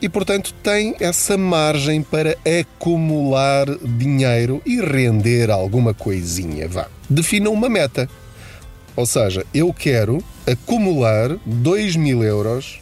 e, 0.00 0.08
portanto, 0.08 0.54
tem 0.62 0.94
essa 1.00 1.36
margem 1.36 2.02
para 2.02 2.36
acumular 2.60 3.66
dinheiro 3.82 4.62
e 4.64 4.80
render 4.80 5.50
alguma 5.50 5.92
coisinha. 5.92 6.68
Vá. 6.68 6.93
Defina 7.08 7.50
uma 7.50 7.68
meta. 7.68 8.08
Ou 8.96 9.06
seja, 9.06 9.44
eu 9.52 9.72
quero 9.72 10.22
acumular 10.46 11.36
2 11.44 11.96
mil 11.96 12.22
euros 12.22 12.80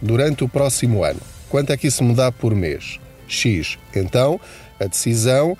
durante 0.00 0.44
o 0.44 0.48
próximo 0.48 1.02
ano. 1.02 1.20
Quanto 1.48 1.72
é 1.72 1.76
que 1.76 1.86
isso 1.86 2.04
me 2.04 2.14
dá 2.14 2.30
por 2.30 2.54
mês? 2.54 2.98
X. 3.26 3.78
Então, 3.94 4.40
a 4.78 4.86
decisão 4.86 5.56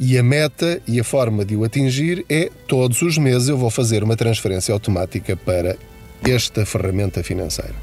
e 0.00 0.16
a 0.16 0.22
meta 0.22 0.80
e 0.86 0.98
a 0.98 1.04
forma 1.04 1.44
de 1.44 1.56
o 1.56 1.64
atingir 1.64 2.24
é 2.28 2.50
todos 2.66 3.02
os 3.02 3.18
meses 3.18 3.48
eu 3.48 3.58
vou 3.58 3.70
fazer 3.70 4.02
uma 4.02 4.16
transferência 4.16 4.72
automática 4.72 5.36
para 5.36 5.76
esta 6.24 6.64
ferramenta 6.64 7.22
financeira 7.22 7.74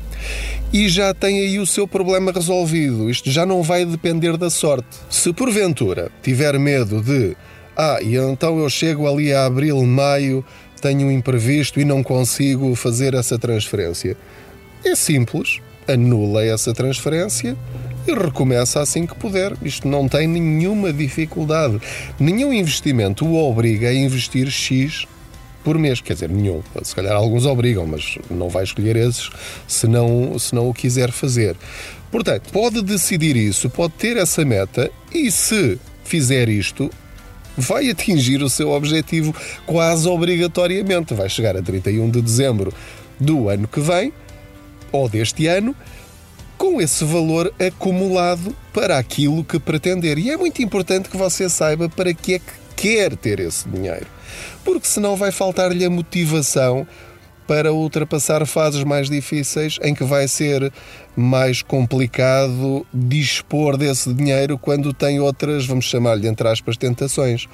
e 0.74 0.89
já 0.89 1.13
tem 1.13 1.39
aí 1.39 1.59
o 1.59 1.65
seu 1.65 1.88
problema 1.88 2.31
resolvido. 2.31 3.09
Isto 3.09 3.31
já 3.31 3.45
não 3.45 3.63
vai 3.63 3.85
depender 3.85 4.38
da 4.38 4.50
sorte. 4.50 4.88
Se 5.09 5.31
porventura 5.31 6.12
tiver 6.21 6.57
medo 6.59 7.01
de, 7.01 7.35
ah, 7.77 8.00
e 8.01 8.15
então 8.15 8.60
eu 8.60 8.70
chego 8.70 9.08
ali 9.08 9.34
a 9.34 9.46
abril, 9.46 9.84
maio, 9.86 10.46
tenho 10.82 11.08
um 11.08 11.12
imprevisto 11.12 11.79
e 11.79 11.86
não 11.86 12.03
consigo 12.03 12.75
fazer 12.75 13.13
essa 13.13 13.38
transferência. 13.38 14.15
É 14.84 14.96
simples. 14.96 15.60
anula 15.88 16.44
essa 16.44 16.74
transferência 16.74 17.55
e 18.08 18.13
recomeça 18.13 18.82
assim 18.82 19.05
que 19.05 19.15
puder. 19.15 19.53
Isto 19.62 19.88
não 19.88 20.08
tem 20.08 20.27
nenhuma 20.27 20.94
dificuldade. 20.94 21.79
Nenhum 22.20 22.53
investimento 22.53 23.25
o 23.25 23.36
obriga 23.36 23.89
a 23.89 23.94
investir 23.94 24.50
X 24.50 25.05
por 25.63 25.79
mês, 25.79 26.00
quer 26.00 26.13
dizer, 26.13 26.29
nenhum. 26.29 26.62
Se 26.84 26.96
calhar 26.96 27.15
alguns 27.15 27.46
obrigam, 27.46 27.88
mas 27.88 28.20
não 28.29 28.50
vai 28.50 28.63
escolher 28.63 28.96
esses 28.96 29.29
se 29.67 29.88
não, 29.88 30.38
se 30.38 30.53
não 30.53 30.70
o 30.70 30.74
quiser 30.74 31.12
fazer. 31.12 31.55
Portanto, 32.12 32.51
pode 32.51 32.82
decidir 32.84 33.36
isso, 33.36 33.70
pode 33.70 33.94
ter 33.94 34.15
essa 34.17 34.46
meta 34.46 34.91
e 35.12 35.32
se 35.32 35.79
fizer 36.03 36.48
isto, 36.48 36.89
vai 37.57 37.89
atingir 37.89 38.41
o 38.41 38.50
seu 38.50 38.71
objetivo 38.71 39.35
quase 39.65 40.07
obrigatoriamente. 40.07 41.13
Vai 41.13 41.29
chegar 41.29 41.55
a 41.55 41.62
31 41.62 42.09
de 42.09 42.21
dezembro 42.21 42.74
do 43.19 43.50
ano 43.50 43.67
que 43.67 43.79
vem 43.79 44.12
ou 44.91 45.09
deste 45.09 45.47
ano 45.47 45.75
com 46.57 46.81
esse 46.81 47.03
valor 47.03 47.53
acumulado 47.59 48.55
para 48.74 48.97
aquilo 48.97 49.43
que 49.43 49.59
pretender. 49.59 50.17
E 50.17 50.31
é 50.31 50.38
muito 50.38 50.62
importante 50.62 51.09
que 51.09 51.17
você 51.17 51.50
saiba 51.50 51.89
para 51.89 52.13
que 52.13 52.35
é 52.35 52.39
que 52.39 52.65
quer 52.75 53.15
ter 53.15 53.39
esse 53.39 53.67
dinheiro, 53.69 54.05
porque 54.63 54.88
senão 54.88 55.15
vai 55.15 55.31
faltar-lhe 55.31 55.85
a 55.85 55.89
motivação 55.89 56.85
para 57.47 57.71
ultrapassar 57.73 58.45
fases 58.45 58.83
mais 58.83 59.09
difíceis 59.09 59.77
em 59.81 59.93
que 59.93 60.03
vai 60.03 60.27
ser 60.27 60.71
mais 61.15 61.61
complicado 61.61 62.85
dispor 62.93 63.77
desse 63.77 64.13
dinheiro 64.13 64.57
quando 64.57 64.93
tem 64.93 65.19
outras, 65.19 65.65
vamos 65.65 65.85
chamar-lhe 65.85 66.27
entre 66.27 66.47
aspas, 66.47 66.77
tentações 66.77 67.47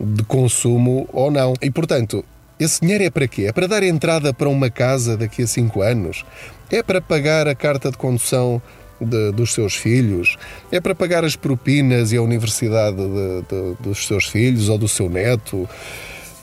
de 0.00 0.22
consumo 0.24 1.08
ou 1.12 1.30
não. 1.30 1.54
E 1.60 1.70
portanto, 1.70 2.24
esse 2.58 2.80
dinheiro 2.80 3.04
é 3.04 3.10
para 3.10 3.26
quê? 3.26 3.46
É 3.46 3.52
para 3.52 3.66
dar 3.66 3.82
entrada 3.82 4.32
para 4.32 4.48
uma 4.48 4.70
casa 4.70 5.16
daqui 5.16 5.42
a 5.42 5.46
5 5.46 5.82
anos? 5.82 6.24
É 6.70 6.82
para 6.82 7.00
pagar 7.00 7.48
a 7.48 7.54
carta 7.54 7.90
de 7.90 7.96
condução 7.96 8.62
de, 9.00 9.32
dos 9.32 9.52
seus 9.52 9.74
filhos? 9.74 10.36
É 10.70 10.80
para 10.80 10.94
pagar 10.94 11.24
as 11.24 11.36
propinas 11.36 12.12
e 12.12 12.16
a 12.16 12.22
universidade 12.22 12.96
de, 12.96 13.42
de, 13.42 13.82
dos 13.82 14.06
seus 14.06 14.26
filhos 14.26 14.68
ou 14.68 14.78
do 14.78 14.88
seu 14.88 15.08
neto? 15.08 15.68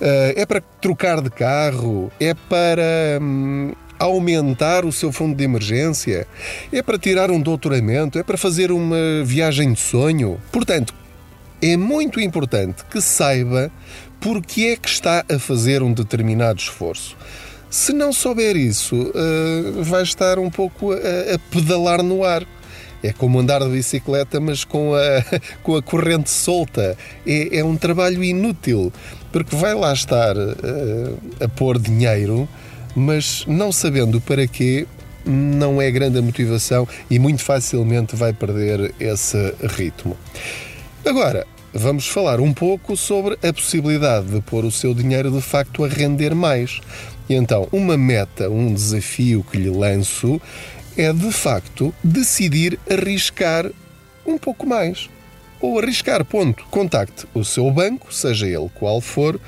Eh, 0.01 0.33
é 0.37 0.45
para 0.47 0.61
trocar 0.81 1.21
de 1.21 1.29
carro? 1.29 2.11
É 2.19 2.33
para 2.33 3.19
hum, 3.21 3.71
aumentar 3.99 4.83
o 4.83 4.91
seu 4.91 5.11
fundo 5.11 5.35
de 5.35 5.43
emergência? 5.43 6.27
É 6.73 6.81
para 6.81 6.97
tirar 6.97 7.29
um 7.29 7.39
doutoramento? 7.39 8.17
É 8.17 8.23
para 8.23 8.37
fazer 8.37 8.71
uma 8.71 9.23
viagem 9.23 9.73
de 9.73 9.79
sonho? 9.79 10.41
Portanto, 10.51 10.93
é 11.61 11.77
muito 11.77 12.19
importante 12.19 12.83
que 12.89 12.99
saiba 12.99 13.71
porque 14.19 14.61
é 14.63 14.75
que 14.75 14.89
está 14.89 15.23
a 15.31 15.37
fazer 15.37 15.83
um 15.83 15.93
determinado 15.93 16.59
esforço. 16.59 17.15
Se 17.69 17.93
não 17.93 18.11
souber 18.11 18.57
isso, 18.57 18.95
uh, 18.95 19.83
vai 19.83 20.03
estar 20.03 20.37
um 20.39 20.49
pouco 20.49 20.91
a, 20.91 20.97
pedalar 21.51 22.03
no 22.03 22.23
ar. 22.23 22.45
É 23.03 23.11
como 23.11 23.39
andar 23.39 23.61
de 23.61 23.69
bicicleta, 23.69 24.39
mas 24.39 24.63
com 24.63 24.93
a, 24.93 25.39
com 25.63 25.75
a 25.75 25.81
corrente 25.81 26.29
solta. 26.29 26.97
É, 27.25 27.59
é 27.59 27.63
um 27.63 27.75
trabalho 27.75 28.23
inútil, 28.23 28.91
porque 29.31 29.55
vai 29.55 29.73
lá 29.73 29.93
estar 29.93 30.37
uh, 30.37 31.17
a 31.39 31.47
pôr 31.47 31.79
dinheiro, 31.79 32.47
mas 32.95 33.43
não 33.47 33.71
sabendo 33.71 34.19
para 34.21 34.45
quê, 34.47 34.85
não 35.25 35.81
é 35.81 35.89
grande 35.91 36.17
a 36.19 36.21
motivação 36.21 36.87
e 37.09 37.19
muito 37.19 37.43
facilmente 37.43 38.15
vai 38.15 38.33
perder 38.33 38.93
esse 38.99 39.53
ritmo. 39.77 40.17
Agora, 41.05 41.45
vamos 41.73 42.07
falar 42.07 42.39
um 42.39 42.53
pouco 42.53 42.97
sobre 42.97 43.37
a 43.47 43.53
possibilidade 43.53 44.27
de 44.27 44.41
pôr 44.41 44.65
o 44.65 44.71
seu 44.71 44.93
dinheiro 44.93 45.31
de 45.31 45.41
facto 45.41 45.83
a 45.83 45.87
render 45.87 46.35
mais. 46.35 46.79
E 47.29 47.33
então, 47.33 47.67
uma 47.71 47.97
meta, 47.97 48.49
um 48.49 48.73
desafio 48.73 49.45
que 49.49 49.57
lhe 49.57 49.69
lanço 49.69 50.41
é 50.97 51.11
de 51.13 51.31
facto 51.31 51.93
decidir 52.03 52.79
arriscar 52.89 53.69
um 54.25 54.37
pouco 54.37 54.67
mais. 54.67 55.09
Ou 55.59 55.79
arriscar, 55.79 56.25
ponto. 56.25 56.65
Contacte 56.71 57.27
o 57.33 57.43
seu 57.43 57.69
banco, 57.71 58.13
seja 58.13 58.47
ele 58.47 58.69
qual 58.73 58.99
for. 58.99 59.39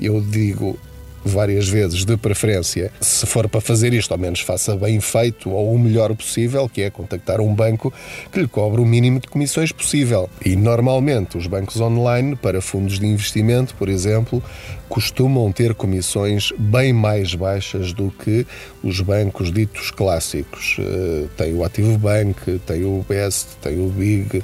Eu 0.00 0.20
digo 0.20 0.78
várias 1.24 1.68
vezes, 1.68 2.04
de 2.04 2.16
preferência, 2.16 2.92
se 3.00 3.26
for 3.26 3.48
para 3.48 3.60
fazer 3.60 3.92
isto, 3.92 4.12
ao 4.12 4.18
menos 4.18 4.40
faça 4.40 4.76
bem 4.76 5.00
feito 5.00 5.50
ou 5.50 5.74
o 5.74 5.78
melhor 5.78 6.14
possível, 6.14 6.68
que 6.68 6.82
é 6.82 6.90
contactar 6.90 7.40
um 7.40 7.54
banco 7.54 7.92
que 8.30 8.40
lhe 8.40 8.48
cobre 8.48 8.80
o 8.80 8.84
mínimo 8.84 9.18
de 9.18 9.28
comissões 9.28 9.72
possível. 9.72 10.28
E 10.44 10.54
normalmente 10.56 11.36
os 11.38 11.46
bancos 11.46 11.80
online, 11.80 12.36
para 12.36 12.60
fundos 12.60 12.98
de 12.98 13.06
investimento, 13.06 13.74
por 13.76 13.88
exemplo, 13.88 14.42
costumam 14.88 15.50
ter 15.50 15.74
comissões 15.74 16.52
bem 16.58 16.92
mais 16.92 17.34
baixas 17.34 17.92
do 17.92 18.10
que 18.10 18.46
os 18.82 19.00
bancos 19.00 19.50
ditos 19.50 19.90
clássicos. 19.90 20.76
Eh, 20.78 21.26
tem 21.36 21.54
o 21.54 21.64
Ativo 21.64 21.98
Bank, 21.98 22.60
tem 22.66 22.84
o 22.84 23.04
Best, 23.08 23.56
tem 23.62 23.78
o 23.80 23.88
Big, 23.88 24.42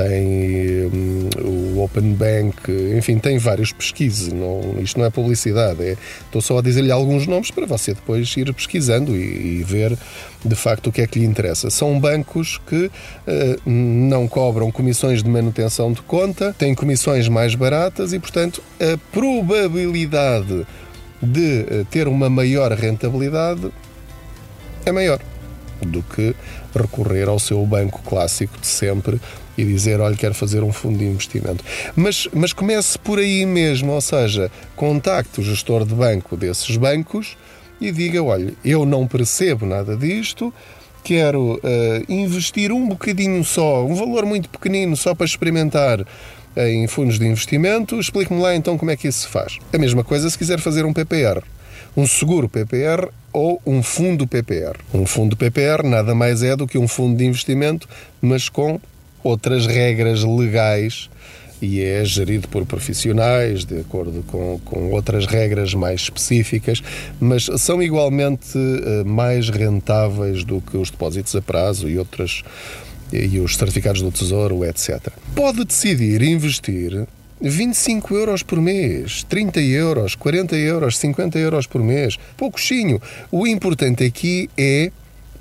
tem 0.00 0.86
um, 0.86 1.28
o 1.76 1.82
Open 1.82 2.14
Bank, 2.14 2.70
enfim, 2.96 3.18
tem 3.18 3.36
vários 3.38 3.72
pesquisas. 3.72 4.32
Não, 4.32 4.76
isto 4.80 4.98
não 4.98 5.04
é 5.04 5.10
publicidade, 5.10 5.82
é, 5.82 5.96
estou 6.24 6.40
só 6.40 6.58
a 6.58 6.62
dizer-lhe 6.62 6.90
alguns 6.90 7.26
nomes 7.26 7.50
para 7.50 7.66
você 7.66 7.92
depois 7.92 8.34
ir 8.36 8.52
pesquisando 8.54 9.14
e, 9.14 9.60
e, 9.60 9.64
ver 9.64 9.96
de 10.44 10.54
facto 10.54 10.86
o 10.86 10.92
que 10.92 11.02
é 11.02 11.06
que 11.06 11.18
lhe 11.18 11.26
interessa. 11.26 11.68
São 11.68 11.98
bancos 12.00 12.58
que 12.66 12.86
uh, 12.86 12.90
não 13.70 14.26
cobram 14.26 14.70
comissões 14.70 15.22
de 15.22 15.28
manutenção 15.28 15.92
de 15.92 16.00
conta, 16.02 16.54
têm 16.58 16.74
comissões 16.74 17.28
mais 17.28 17.54
baratas 17.54 18.12
e, 18.12 18.18
portanto, 18.18 18.62
a 18.80 18.96
probabilidade 19.12 20.66
de 21.22 21.66
uh, 21.70 21.84
ter 21.90 22.08
uma 22.08 22.30
maior 22.30 22.72
rentabilidade 22.72 23.70
é 24.86 24.92
maior 24.92 25.20
do 25.86 26.02
que 26.02 26.34
recorrer 26.74 27.28
ao 27.28 27.38
seu 27.38 27.64
banco 27.66 28.00
clássico 28.02 28.58
de 28.58 28.66
sempre 28.66 29.20
e 29.56 29.64
dizer, 29.64 30.00
olha, 30.00 30.16
quero 30.16 30.34
fazer 30.34 30.62
um 30.62 30.72
fundo 30.72 30.98
de 30.98 31.04
investimento. 31.04 31.64
Mas, 31.94 32.28
mas 32.32 32.52
comece 32.52 32.98
por 32.98 33.18
aí 33.18 33.44
mesmo, 33.44 33.92
ou 33.92 34.00
seja, 34.00 34.50
contacte 34.74 35.40
o 35.40 35.44
gestor 35.44 35.84
de 35.84 35.94
banco 35.94 36.36
desses 36.36 36.76
bancos 36.76 37.36
e 37.80 37.90
diga, 37.90 38.22
olha, 38.22 38.52
eu 38.64 38.86
não 38.86 39.06
percebo 39.06 39.66
nada 39.66 39.96
disto, 39.96 40.52
quero 41.02 41.54
uh, 41.54 41.60
investir 42.12 42.72
um 42.72 42.88
bocadinho 42.88 43.42
só, 43.44 43.84
um 43.84 43.94
valor 43.94 44.24
muito 44.24 44.48
pequenino 44.48 44.96
só 44.96 45.14
para 45.14 45.26
experimentar 45.26 46.04
em 46.56 46.86
fundos 46.86 47.18
de 47.18 47.26
investimento, 47.26 47.98
explique-me 47.98 48.40
lá 48.40 48.54
então 48.54 48.76
como 48.76 48.90
é 48.90 48.96
que 48.96 49.08
isso 49.08 49.20
se 49.20 49.28
faz. 49.28 49.58
A 49.72 49.78
mesma 49.78 50.02
coisa 50.02 50.28
se 50.28 50.36
quiser 50.36 50.58
fazer 50.58 50.84
um 50.84 50.92
PPR. 50.92 51.42
Um 51.96 52.06
seguro 52.06 52.48
PPR 52.48 53.08
ou 53.32 53.60
um 53.66 53.82
fundo 53.82 54.26
PPR. 54.26 54.78
Um 54.92 55.06
fundo 55.06 55.36
PPR 55.36 55.82
nada 55.84 56.14
mais 56.14 56.42
é 56.42 56.56
do 56.56 56.66
que 56.66 56.78
um 56.78 56.88
fundo 56.88 57.16
de 57.16 57.24
investimento, 57.24 57.88
mas 58.20 58.48
com 58.48 58.80
outras 59.22 59.66
regras 59.66 60.24
legais 60.24 61.08
e 61.62 61.82
é 61.82 62.04
gerido 62.04 62.48
por 62.48 62.64
profissionais, 62.64 63.64
de 63.64 63.80
acordo 63.80 64.22
com, 64.26 64.58
com 64.64 64.90
outras 64.92 65.26
regras 65.26 65.74
mais 65.74 66.02
específicas, 66.02 66.82
mas 67.20 67.48
são 67.58 67.82
igualmente 67.82 68.56
uh, 68.56 69.04
mais 69.04 69.50
rentáveis 69.50 70.42
do 70.42 70.60
que 70.60 70.76
os 70.76 70.90
depósitos 70.90 71.36
a 71.36 71.42
prazo 71.42 71.88
e 71.88 71.98
outras 71.98 72.42
e 73.12 73.40
os 73.40 73.56
certificados 73.56 74.00
do 74.02 74.12
Tesouro, 74.12 74.64
etc. 74.64 75.08
Pode 75.34 75.64
decidir 75.64 76.22
investir 76.22 77.06
25 77.40 78.14
euros 78.14 78.42
por 78.42 78.60
mês, 78.60 79.24
30 79.24 79.60
euros, 79.60 80.14
40 80.14 80.56
euros, 80.56 80.98
50 80.98 81.38
euros 81.38 81.66
por 81.66 81.82
mês, 81.82 82.18
pouquinho. 82.36 83.00
O 83.30 83.46
importante 83.46 84.04
aqui 84.04 84.50
é 84.56 84.92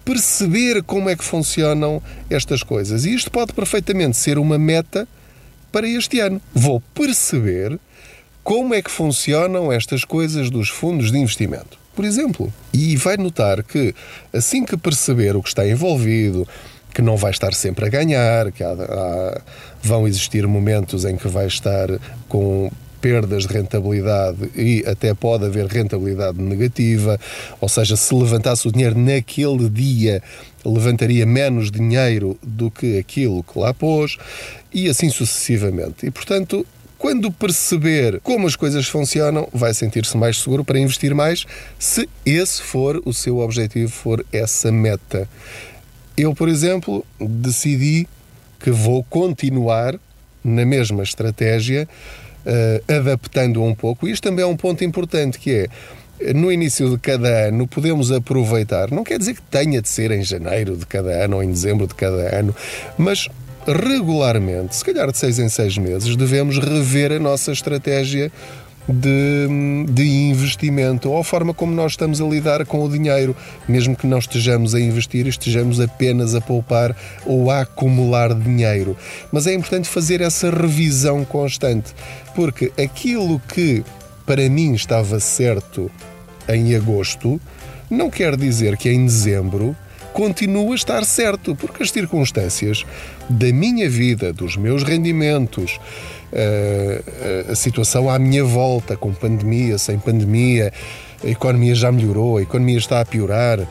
perceber 0.05 0.81
como 0.83 1.09
é 1.09 1.15
que 1.15 1.23
funcionam 1.23 2.01
estas 2.29 2.63
coisas. 2.63 3.05
E 3.05 3.13
isto 3.13 3.29
pode 3.29 3.53
perfeitamente 3.53 4.17
ser 4.17 4.39
uma 4.39 4.57
meta 4.57 5.07
para 5.71 5.87
este 5.87 6.19
ano. 6.19 6.41
Vou 6.53 6.81
perceber 6.93 7.77
como 8.43 8.73
é 8.73 8.81
que 8.81 8.89
funcionam 8.89 9.71
estas 9.71 10.03
coisas 10.03 10.49
dos 10.49 10.69
fundos 10.69 11.11
de 11.11 11.19
investimento. 11.19 11.77
Por 11.95 12.05
exemplo, 12.05 12.51
e 12.73 12.95
vai 12.95 13.17
notar 13.17 13.61
que 13.61 13.93
assim 14.31 14.63
que 14.63 14.77
perceber 14.77 15.35
o 15.35 15.43
que 15.43 15.49
está 15.49 15.67
envolvido, 15.67 16.47
que 16.99 17.01
não 17.01 17.15
vai 17.15 17.31
estar 17.31 17.53
sempre 17.53 17.85
a 17.85 17.89
ganhar, 17.89 18.51
que 18.51 18.61
há, 18.61 18.71
há, 18.73 19.41
vão 19.81 20.05
existir 20.05 20.45
momentos 20.45 21.05
em 21.05 21.15
que 21.15 21.29
vai 21.29 21.47
estar 21.47 21.87
com 22.27 22.69
perdas 22.99 23.47
de 23.47 23.53
rentabilidade 23.53 24.51
e 24.53 24.83
até 24.85 25.13
pode 25.13 25.45
haver 25.45 25.65
rentabilidade 25.67 26.37
negativa, 26.41 27.17
ou 27.61 27.69
seja, 27.69 27.95
se 27.95 28.13
levantasse 28.13 28.67
o 28.67 28.71
dinheiro 28.73 28.99
naquele 28.99 29.69
dia, 29.69 30.21
levantaria 30.65 31.25
menos 31.25 31.71
dinheiro 31.71 32.37
do 32.43 32.69
que 32.69 32.97
aquilo 32.97 33.43
que 33.43 33.57
lá 33.57 33.73
pôs 33.73 34.17
e 34.73 34.89
assim 34.89 35.09
sucessivamente. 35.09 36.05
E 36.05 36.11
portanto, 36.11 36.67
quando 36.97 37.31
perceber 37.31 38.19
como 38.19 38.45
as 38.45 38.57
coisas 38.57 38.89
funcionam, 38.89 39.47
vai 39.53 39.73
sentir-se 39.73 40.17
mais 40.17 40.37
seguro 40.37 40.65
para 40.65 40.77
investir 40.77 41.15
mais, 41.15 41.45
se 41.79 42.09
esse 42.25 42.61
for 42.61 43.01
o 43.05 43.13
seu 43.13 43.37
objetivo, 43.39 43.89
for 43.89 44.25
essa 44.33 44.69
meta. 44.69 45.29
Eu, 46.19 46.35
por 46.35 46.49
exemplo, 46.49 47.05
decidi 47.17 48.05
que 48.59 48.71
vou 48.71 49.01
continuar 49.05 49.97
na 50.43 50.65
mesma 50.65 51.01
estratégia 51.01 51.87
uh, 52.45 52.93
adaptando 52.93 53.63
um 53.63 53.73
pouco. 53.73 54.05
Isto 54.05 54.23
também 54.23 54.43
é 54.43 54.45
um 54.45 54.57
ponto 54.57 54.83
importante, 54.83 55.39
que 55.39 55.69
é 56.19 56.33
no 56.33 56.51
início 56.51 56.89
de 56.89 56.97
cada 56.97 57.47
ano 57.47 57.65
podemos 57.65 58.11
aproveitar. 58.11 58.91
Não 58.91 59.05
quer 59.05 59.17
dizer 59.17 59.35
que 59.35 59.41
tenha 59.43 59.81
de 59.81 59.87
ser 59.87 60.11
em 60.11 60.21
janeiro 60.21 60.75
de 60.75 60.85
cada 60.85 61.09
ano 61.23 61.37
ou 61.37 61.43
em 61.43 61.49
dezembro 61.49 61.87
de 61.87 61.95
cada 61.95 62.37
ano, 62.37 62.53
mas 62.97 63.29
regularmente, 63.65 64.75
se 64.75 64.83
calhar 64.83 65.09
de 65.09 65.17
seis 65.17 65.39
em 65.39 65.47
seis 65.47 65.77
meses, 65.77 66.17
devemos 66.17 66.59
rever 66.59 67.13
a 67.13 67.19
nossa 67.19 67.53
estratégia 67.53 68.29
de, 68.91 69.47
de, 69.91 70.03
investimento 70.03 71.09
ou 71.09 71.19
a 71.19 71.23
forma 71.23 71.53
como 71.53 71.73
nós 71.73 71.91
estamos 71.91 72.19
a 72.19 72.25
lidar 72.25 72.65
com 72.65 72.83
o 72.83 72.89
dinheiro, 72.89 73.35
mesmo 73.67 73.95
que 73.95 74.07
não 74.07 74.17
estejamos 74.17 74.73
a 74.73 74.79
investir, 74.79 75.27
estejamos 75.27 75.79
apenas 75.79 76.33
a 76.33 76.41
poupar 76.41 76.95
ou 77.25 77.51
a 77.51 77.61
acumular 77.61 78.33
dinheiro. 78.33 78.97
Mas 79.31 79.45
é 79.45 79.53
importante 79.53 79.87
fazer 79.87 80.21
essa 80.21 80.49
revisão 80.49 81.23
constante, 81.23 81.93
porque 82.35 82.71
aquilo 82.81 83.39
que 83.53 83.83
para 84.25 84.49
mim 84.49 84.73
estava 84.73 85.19
certo 85.19 85.91
em 86.47 86.75
agosto 86.75 87.39
não 87.89 88.09
quer 88.09 88.35
dizer 88.35 88.77
que 88.77 88.89
em 88.89 89.05
dezembro 89.05 89.75
continua 90.13 90.73
a 90.73 90.75
estar 90.75 91.05
certo, 91.05 91.55
porque 91.55 91.83
as 91.83 91.91
circunstâncias 91.91 92.85
da 93.29 93.51
minha 93.51 93.89
vida, 93.89 94.33
dos 94.33 94.57
meus 94.57 94.83
rendimentos, 94.83 95.79
eh, 96.31 97.45
a 97.49 97.55
situação 97.55 98.09
à 98.09 98.19
minha 98.19 98.43
volta, 98.43 98.95
com 98.95 99.13
pandemia, 99.13 99.77
sem 99.77 99.97
pandemia, 99.97 100.71
a 101.23 101.27
economia 101.27 101.75
já 101.75 101.91
melhorou, 101.91 102.37
a 102.37 102.41
economia 102.41 102.77
está 102.77 103.01
a 103.01 103.05
piorar, 103.05 103.67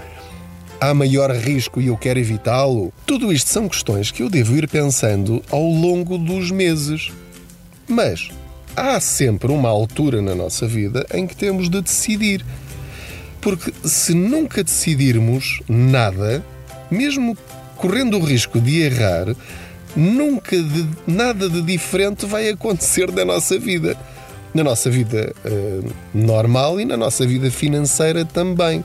há 0.80 0.94
maior 0.94 1.30
risco 1.30 1.80
e 1.80 1.88
eu 1.88 1.96
quero 1.96 2.18
evitá-lo. 2.18 2.92
Tudo 3.06 3.32
isto 3.32 3.48
são 3.50 3.68
questões 3.68 4.10
que 4.10 4.22
eu 4.22 4.28
devo 4.28 4.56
ir 4.56 4.68
pensando 4.68 5.42
ao 5.50 5.64
longo 5.64 6.18
dos 6.18 6.50
meses. 6.50 7.10
Mas 7.86 8.28
há 8.76 9.00
sempre 9.00 9.50
uma 9.50 9.68
altura 9.68 10.20
na 10.20 10.34
nossa 10.34 10.66
vida 10.66 11.06
em 11.12 11.26
que 11.26 11.34
temos 11.36 11.68
de 11.68 11.80
decidir. 11.80 12.44
Porque 13.40 13.72
se 13.84 14.14
nunca 14.14 14.64
decidirmos 14.64 15.60
nada, 15.68 16.44
mesmo 16.90 17.36
correndo 17.76 18.18
o 18.18 18.24
risco 18.24 18.60
de 18.60 18.82
errar, 18.82 19.34
nunca 19.94 20.56
de, 20.56 20.88
nada 21.06 21.48
de 21.48 21.62
diferente 21.62 22.26
vai 22.26 22.48
acontecer 22.48 23.10
na 23.12 23.24
nossa 23.24 23.58
vida. 23.58 23.96
Na 24.54 24.64
nossa 24.64 24.90
vida 24.90 25.34
uh, 25.44 25.92
normal 26.14 26.80
e 26.80 26.84
na 26.84 26.96
nossa 26.96 27.26
vida 27.26 27.50
financeira 27.50 28.24
também. 28.24 28.82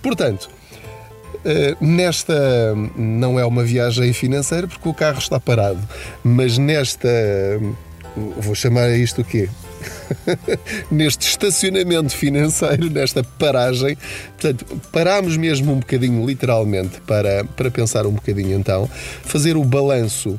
Portanto, 0.00 0.48
uh, 1.44 1.84
nesta 1.84 2.74
não 2.96 3.38
é 3.38 3.44
uma 3.44 3.64
viagem 3.64 4.12
financeira 4.12 4.66
porque 4.68 4.88
o 4.88 4.94
carro 4.94 5.18
está 5.18 5.40
parado, 5.40 5.80
mas 6.22 6.56
nesta 6.56 7.08
vou 8.38 8.54
chamar 8.54 8.90
isto 8.90 9.22
o 9.22 9.24
quê? 9.24 9.48
neste 10.90 11.28
estacionamento 11.28 12.14
financeiro, 12.14 12.90
nesta 12.90 13.22
paragem. 13.22 13.96
Portanto, 14.38 14.66
parámos 14.90 15.36
mesmo 15.36 15.72
um 15.72 15.78
bocadinho, 15.78 16.26
literalmente, 16.26 17.00
para, 17.02 17.44
para 17.44 17.70
pensar 17.70 18.06
um 18.06 18.12
bocadinho 18.12 18.58
então, 18.58 18.88
fazer 19.24 19.56
o 19.56 19.64
balanço 19.64 20.38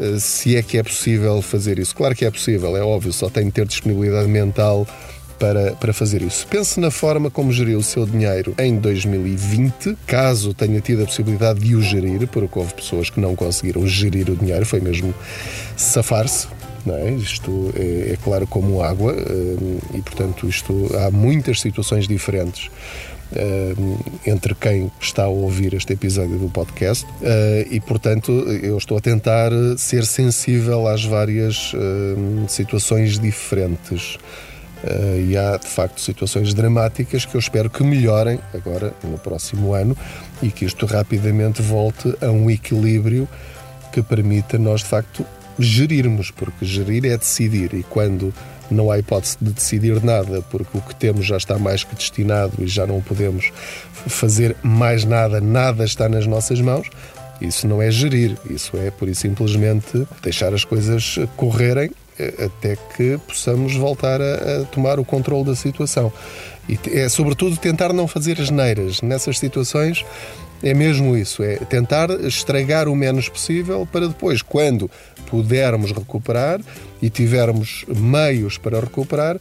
eh, 0.00 0.18
se 0.18 0.56
é 0.56 0.62
que 0.62 0.78
é 0.78 0.82
possível 0.82 1.42
fazer 1.42 1.78
isso. 1.78 1.94
Claro 1.94 2.14
que 2.14 2.24
é 2.24 2.30
possível, 2.30 2.76
é 2.76 2.82
óbvio, 2.82 3.12
só 3.12 3.28
tem 3.28 3.46
de 3.46 3.52
ter 3.52 3.66
disponibilidade 3.66 4.28
mental 4.28 4.86
para, 5.38 5.72
para 5.72 5.92
fazer 5.92 6.22
isso. 6.22 6.46
Pense 6.46 6.78
na 6.80 6.90
forma 6.90 7.30
como 7.30 7.52
geriu 7.52 7.78
o 7.78 7.82
seu 7.82 8.06
dinheiro 8.06 8.54
em 8.58 8.76
2020, 8.76 9.96
caso 10.06 10.54
tenha 10.54 10.80
tido 10.80 11.02
a 11.02 11.06
possibilidade 11.06 11.60
de 11.60 11.74
o 11.74 11.82
gerir, 11.82 12.26
porque 12.28 12.58
houve 12.58 12.74
pessoas 12.74 13.10
que 13.10 13.20
não 13.20 13.34
conseguiram 13.34 13.86
gerir 13.86 14.30
o 14.30 14.36
dinheiro, 14.36 14.64
foi 14.64 14.80
mesmo 14.80 15.14
safar-se 15.76 16.48
não 16.86 16.96
é? 16.96 17.10
Isto 17.12 17.72
é, 17.76 18.12
é 18.12 18.18
claro 18.22 18.46
como 18.46 18.82
água 18.82 19.12
hum, 19.12 19.78
e, 19.94 20.00
portanto, 20.00 20.48
isto 20.48 20.90
há 20.96 21.10
muitas 21.10 21.60
situações 21.60 22.06
diferentes 22.06 22.70
hum, 23.78 23.96
entre 24.26 24.54
quem 24.54 24.90
está 25.00 25.24
a 25.24 25.28
ouvir 25.28 25.74
este 25.74 25.92
episódio 25.92 26.38
do 26.38 26.48
podcast 26.48 27.04
uh, 27.04 27.66
e, 27.70 27.80
portanto, 27.80 28.32
eu 28.62 28.76
estou 28.76 28.98
a 28.98 29.00
tentar 29.00 29.50
ser 29.76 30.04
sensível 30.04 30.86
às 30.86 31.04
várias 31.04 31.72
situações 32.48 33.18
diferentes. 33.18 34.18
E 35.28 35.36
há 35.36 35.58
de 35.58 35.66
facto 35.66 36.00
situações 36.00 36.54
dramáticas 36.54 37.26
que 37.26 37.34
eu 37.34 37.38
espero 37.38 37.68
que 37.68 37.82
melhorem 37.82 38.40
agora 38.54 38.94
no 39.04 39.18
próximo 39.18 39.74
ano 39.74 39.94
e 40.42 40.50
que 40.50 40.64
isto 40.64 40.86
rapidamente 40.86 41.60
volte 41.60 42.16
a 42.22 42.30
um 42.30 42.50
equilíbrio 42.50 43.28
que 43.92 44.02
permita 44.02 44.58
nós 44.58 44.80
de 44.80 44.86
facto 44.86 45.26
gerirmos, 45.60 46.30
porque 46.30 46.64
gerir 46.64 47.04
é 47.04 47.16
decidir 47.16 47.74
e 47.74 47.82
quando 47.82 48.32
não 48.70 48.90
há 48.90 48.98
hipótese 48.98 49.36
de 49.40 49.52
decidir 49.52 50.02
nada, 50.02 50.42
porque 50.42 50.78
o 50.78 50.80
que 50.80 50.94
temos 50.94 51.26
já 51.26 51.36
está 51.36 51.58
mais 51.58 51.82
que 51.82 51.94
destinado 51.94 52.52
e 52.60 52.66
já 52.66 52.86
não 52.86 53.00
podemos 53.00 53.52
fazer 54.06 54.56
mais 54.62 55.04
nada, 55.04 55.40
nada 55.40 55.84
está 55.84 56.08
nas 56.08 56.26
nossas 56.26 56.60
mãos. 56.60 56.88
Isso 57.40 57.66
não 57.66 57.80
é 57.80 57.90
gerir, 57.90 58.36
isso 58.48 58.76
é 58.76 58.90
por 58.90 59.08
e 59.08 59.14
simplesmente 59.14 60.06
deixar 60.22 60.52
as 60.52 60.64
coisas 60.64 61.18
correrem 61.36 61.90
eh, 62.18 62.44
até 62.44 62.76
que 62.76 63.18
possamos 63.26 63.74
voltar 63.74 64.20
a, 64.20 64.60
a 64.60 64.64
tomar 64.66 65.00
o 65.00 65.04
controle 65.04 65.44
da 65.44 65.56
situação. 65.56 66.12
E 66.68 66.78
é 66.92 67.08
sobretudo 67.08 67.56
tentar 67.56 67.92
não 67.94 68.06
fazer 68.06 68.38
as 68.40 68.50
neiras 68.50 69.00
nessas 69.00 69.38
situações 69.38 70.04
é 70.62 70.74
mesmo 70.74 71.16
isso, 71.16 71.42
é 71.42 71.56
tentar 71.56 72.10
estragar 72.24 72.88
o 72.88 72.94
menos 72.94 73.28
possível 73.28 73.86
para 73.90 74.08
depois, 74.08 74.42
quando 74.42 74.90
pudermos 75.26 75.92
recuperar 75.92 76.60
e 77.00 77.08
tivermos 77.08 77.84
meios 77.88 78.58
para 78.58 78.80
recuperar, 78.80 79.38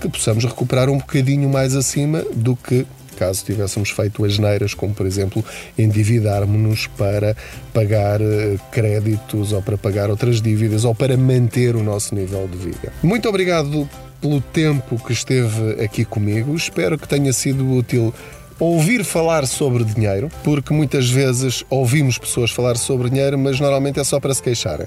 que 0.00 0.08
possamos 0.08 0.44
recuperar 0.44 0.88
um 0.88 0.98
bocadinho 0.98 1.48
mais 1.48 1.74
acima 1.74 2.22
do 2.34 2.56
que 2.56 2.86
caso 3.16 3.44
tivéssemos 3.44 3.90
feito 3.90 4.24
as 4.24 4.38
neiras, 4.38 4.74
como 4.74 4.94
por 4.94 5.06
exemplo 5.06 5.42
endividarmos-nos 5.76 6.86
para 6.86 7.34
pagar 7.72 8.20
eh, 8.20 8.58
créditos 8.70 9.52
ou 9.52 9.62
para 9.62 9.78
pagar 9.78 10.10
outras 10.10 10.42
dívidas 10.42 10.84
ou 10.84 10.94
para 10.94 11.16
manter 11.16 11.74
o 11.74 11.82
nosso 11.82 12.14
nível 12.14 12.46
de 12.46 12.58
vida. 12.58 12.92
Muito 13.02 13.26
obrigado 13.26 13.88
pelo 14.20 14.40
tempo 14.40 15.02
que 15.02 15.12
esteve 15.12 15.82
aqui 15.82 16.04
comigo. 16.04 16.54
Espero 16.54 16.98
que 16.98 17.08
tenha 17.08 17.32
sido 17.32 17.68
útil 17.72 18.12
ouvir 18.58 19.04
falar 19.04 19.46
sobre 19.46 19.84
dinheiro, 19.84 20.28
porque 20.42 20.72
muitas 20.72 21.08
vezes 21.10 21.64
ouvimos 21.68 22.18
pessoas 22.18 22.50
falar 22.50 22.76
sobre 22.76 23.10
dinheiro, 23.10 23.38
mas 23.38 23.60
normalmente 23.60 24.00
é 24.00 24.04
só 24.04 24.18
para 24.18 24.34
se 24.34 24.42
queixarem. 24.42 24.86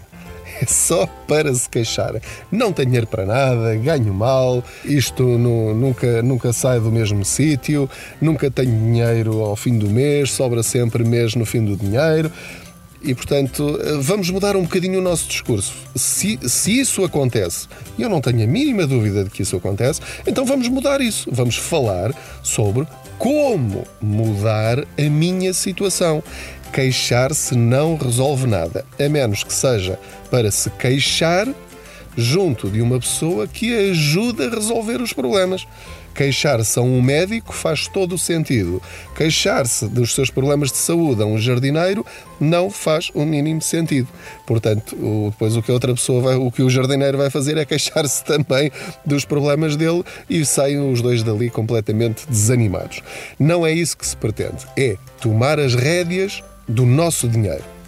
É 0.62 0.65
só 0.65 1.08
para 1.25 1.53
se 1.53 1.69
queixarem. 1.69 2.21
Não 2.51 2.73
tenho 2.73 2.88
dinheiro 2.88 3.08
para 3.08 3.25
nada, 3.25 3.75
ganho 3.75 4.13
mal, 4.13 4.62
isto 4.84 5.23
no, 5.23 5.73
nunca, 5.73 6.21
nunca 6.21 6.51
sai 6.51 6.82
do 6.82 6.91
mesmo 6.91 7.23
sítio, 7.23 7.89
nunca 8.19 8.51
tenho 8.51 8.71
dinheiro 8.71 9.41
ao 9.41 9.55
fim 9.55 9.77
do 9.77 9.89
mês, 9.89 10.32
sobra 10.32 10.62
sempre 10.62 11.05
mês 11.05 11.34
no 11.34 11.45
fim 11.45 11.63
do 11.63 11.77
dinheiro. 11.77 12.29
E, 13.01 13.15
portanto, 13.15 13.79
vamos 14.01 14.29
mudar 14.29 14.55
um 14.55 14.63
bocadinho 14.63 14.99
o 14.99 15.01
nosso 15.01 15.27
discurso. 15.27 15.73
Se, 15.95 16.38
se 16.47 16.79
isso 16.79 17.03
acontece, 17.03 17.67
e 17.97 18.01
eu 18.01 18.09
não 18.09 18.19
tenho 18.19 18.43
a 18.43 18.47
mínima 18.47 18.85
dúvida 18.85 19.23
de 19.23 19.29
que 19.29 19.41
isso 19.41 19.55
acontece, 19.55 20.01
então 20.27 20.45
vamos 20.45 20.67
mudar 20.67 20.99
isso. 20.99 21.29
Vamos 21.31 21.55
falar 21.55 22.13
sobre 22.43 22.85
como 23.17 23.85
mudar 24.01 24.79
a 24.79 25.09
minha 25.09 25.53
situação. 25.53 26.21
Queixar-se 26.73 27.55
não 27.55 27.95
resolve 27.95 28.45
nada, 28.45 28.85
a 28.99 29.09
menos 29.09 29.43
que 29.43 29.53
seja 29.53 29.97
para 30.29 30.51
se 30.51 30.69
queixar 30.71 31.47
junto 32.19 32.69
de 32.69 32.82
uma 32.82 32.99
pessoa 32.99 33.47
que 33.47 33.73
ajuda 33.89 34.47
a 34.47 34.49
resolver 34.49 35.01
os 35.01 35.13
problemas. 35.13 35.65
Queixar-se 36.13 36.77
a 36.77 36.82
um 36.82 37.01
médico 37.01 37.53
faz 37.53 37.88
todo 37.88 38.15
o 38.15 38.17
sentido. 38.17 38.82
Queixar-se 39.15 39.88
dos 39.88 40.13
seus 40.13 40.29
problemas 40.29 40.71
de 40.71 40.77
saúde 40.77 41.21
a 41.21 41.25
um 41.25 41.38
jardineiro 41.38 42.05
não 42.39 42.69
faz 42.69 43.10
o 43.13 43.25
mínimo 43.25 43.62
sentido. 43.62 44.08
Portanto, 44.45 44.97
depois 45.32 45.55
o 45.55 45.62
que 45.62 45.71
a 45.71 45.73
outra 45.73 45.93
pessoa 45.93 46.21
vai, 46.21 46.36
o 46.36 46.51
que 46.51 46.62
o 46.62 46.69
jardineiro 46.69 47.17
vai 47.17 47.29
fazer 47.29 47.58
é 47.58 47.63
queixar-se 47.63 48.23
também 48.25 48.71
dos 49.05 49.23
problemas 49.23 49.75
dele 49.75 50.03
e 50.29 50.43
saem 50.45 50.91
os 50.91 51.01
dois 51.01 51.23
dali 51.23 51.49
completamente 51.49 52.27
desanimados. 52.27 53.01
Não 53.39 53.65
é 53.65 53.71
isso 53.71 53.97
que 53.97 54.05
se 54.05 54.17
pretende. 54.17 54.67
É 54.77 54.97
tomar 55.21 55.60
as 55.60 55.73
rédeas 55.73 56.43
do 56.67 56.86
nosso 56.86 57.27
dinheiro. 57.27 57.78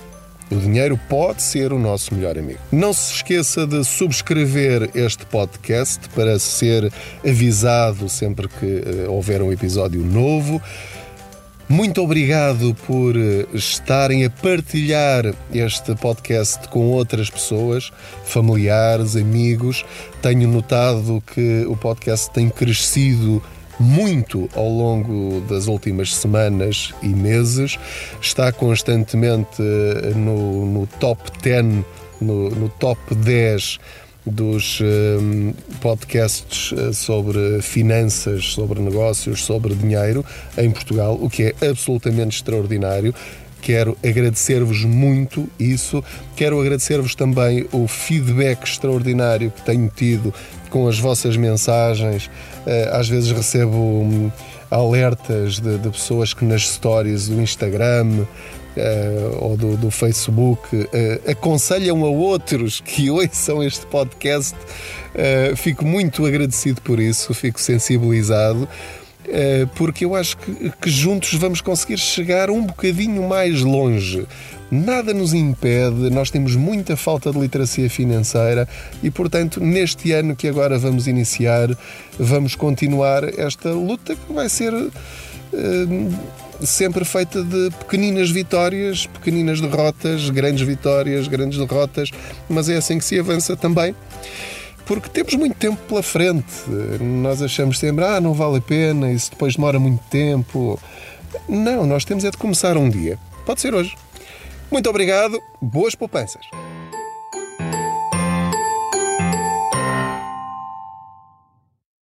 O 0.52 0.56
dinheiro 0.56 1.00
pode 1.08 1.42
ser 1.42 1.72
o 1.72 1.80
nosso 1.80 2.14
melhor 2.14 2.38
amigo. 2.38 2.60
Não 2.70 2.92
se 2.92 3.14
esqueça 3.14 3.66
de 3.66 3.86
subscrever 3.86 4.90
este 4.94 5.26
podcast 5.26 6.10
para 6.10 6.38
ser 6.38 6.92
avisado 7.26 8.10
sempre 8.10 8.50
que 8.50 8.66
uh, 8.66 9.12
houver 9.12 9.42
um 9.42 9.54
episódio 9.54 10.02
novo. 10.02 10.62
Muito 11.70 12.02
obrigado 12.02 12.76
por 12.86 13.16
eh, 13.16 13.46
estarem 13.54 14.26
a 14.26 14.30
partilhar 14.30 15.34
este 15.54 15.96
podcast 15.96 16.68
com 16.68 16.88
outras 16.88 17.30
pessoas, 17.30 17.94
familiares, 18.26 19.16
amigos. 19.16 19.86
Tenho 20.22 20.50
notado 20.50 21.24
que 21.34 21.66
o 21.70 21.78
podcast 21.78 22.30
tem 22.32 22.50
crescido 22.50 23.42
muito 23.82 24.48
ao 24.56 24.70
longo 24.70 25.42
das 25.42 25.68
últimas 25.68 26.16
semanas 26.16 26.94
e 27.02 27.08
meses, 27.08 27.78
está 28.22 28.52
constantemente 28.52 29.62
eh, 29.62 30.14
no, 30.16 30.66
no 30.66 30.88
top 30.88 31.32
10, 31.42 31.66
no, 32.22 32.50
no 32.52 32.70
top 32.70 33.16
10 33.16 33.80
dos 34.26 34.80
um, 34.82 35.52
podcasts 35.82 36.72
eh, 36.78 36.94
sobre 36.94 37.62
finanças, 37.62 38.54
sobre 38.54 38.80
negócios, 38.80 39.44
sobre 39.44 39.74
dinheiro 39.74 40.24
em 40.58 40.70
Portugal, 40.70 41.18
o 41.20 41.30
que 41.30 41.44
é 41.60 41.68
absolutamente 41.68 42.38
extraordinário. 42.38 43.16
Quero 43.62 43.98
agradecer-vos 44.04 44.84
muito 44.84 45.48
isso. 45.60 46.04
Quero 46.36 46.60
agradecer-vos 46.60 47.14
também 47.16 47.68
o 47.72 47.88
feedback 47.88 48.64
extraordinário 48.64 49.52
que 49.52 49.62
tenho 49.62 49.90
tido 49.96 50.34
com 50.70 50.88
as 50.88 50.98
vossas 50.98 51.38
mensagens. 51.38 52.30
Eh, 52.66 52.90
às 52.92 53.08
vezes 53.08 53.32
recebo 53.32 53.78
hum, 53.78 54.32
alertas 54.70 55.60
de, 55.60 55.78
de 55.78 55.90
pessoas 55.90 56.34
que 56.34 56.44
nas 56.44 56.68
stories 56.68 57.28
do 57.28 57.40
Instagram 57.42 58.26
Uh, 58.72 59.38
ou 59.44 59.58
do, 59.58 59.76
do 59.76 59.92
Facebook 59.92 60.78
uh, 60.78 60.88
aconselham 61.30 62.06
a 62.06 62.08
outros 62.08 62.80
que 62.80 63.10
ouçam 63.12 63.62
este 63.62 63.86
podcast. 63.88 64.56
Uh, 64.56 65.54
fico 65.58 65.84
muito 65.84 66.26
agradecido 66.26 66.82
por 66.82 66.98
isso, 66.98 67.34
fico 67.34 67.60
sensibilizado. 67.60 68.70
Porque 69.76 70.06
eu 70.06 70.16
acho 70.16 70.38
que, 70.38 70.72
que 70.82 70.90
juntos 70.90 71.34
vamos 71.36 71.62
conseguir 71.62 71.98
chegar 71.98 72.50
um 72.50 72.66
bocadinho 72.66 73.28
mais 73.28 73.62
longe. 73.62 74.26
Nada 74.70 75.14
nos 75.14 75.34
impede, 75.34 76.10
nós 76.10 76.32
temos 76.32 76.56
muita 76.56 76.96
falta 76.96 77.32
de 77.32 77.38
literacia 77.38 77.90
financeira 77.90 78.68
e, 79.04 79.12
portanto, 79.12 79.60
neste 79.60 80.14
ano 80.14 80.34
que 80.34 80.48
agora 80.48 80.80
vamos 80.80 81.08
iniciar, 81.08 81.70
vamos 82.18 82.56
continuar 82.56 83.38
esta 83.38 83.70
luta 83.72 84.16
que 84.16 84.34
vai 84.34 84.48
ser 84.48 84.74
sempre 86.62 87.04
feita 87.04 87.44
de 87.44 87.70
pequeninas 87.80 88.30
vitórias, 88.30 89.06
pequeninas 89.08 89.60
derrotas, 89.60 90.30
grandes 90.30 90.66
vitórias, 90.66 91.28
grandes 91.28 91.58
derrotas, 91.58 92.12
mas 92.48 92.70
é 92.70 92.78
assim 92.78 92.98
que 92.98 93.06
se 93.06 93.20
avança 93.20 93.56
também. 93.56 93.96
Porque 94.92 95.08
temos 95.08 95.34
muito 95.36 95.56
tempo 95.56 95.78
pela 95.88 96.04
frente. 96.04 96.70
Nós 97.00 97.42
achamos 97.42 97.80
sempre, 97.80 98.04
ah, 98.04 98.20
não 98.20 98.34
vale 98.34 98.58
a 98.58 98.62
pena, 98.62 99.10
isso 99.10 99.32
depois 99.32 99.56
demora 99.56 99.80
muito 99.80 100.04
tempo. 100.10 100.78
Não, 101.48 101.86
nós 101.88 102.04
temos 102.04 102.26
é 102.26 102.30
de 102.30 102.36
começar 102.36 102.76
um 102.76 102.90
dia. 102.90 103.18
Pode 103.46 103.62
ser 103.62 103.74
hoje. 103.74 103.96
Muito 104.70 104.90
obrigado, 104.90 105.42
boas 105.62 105.96
poupanças. 105.96 106.42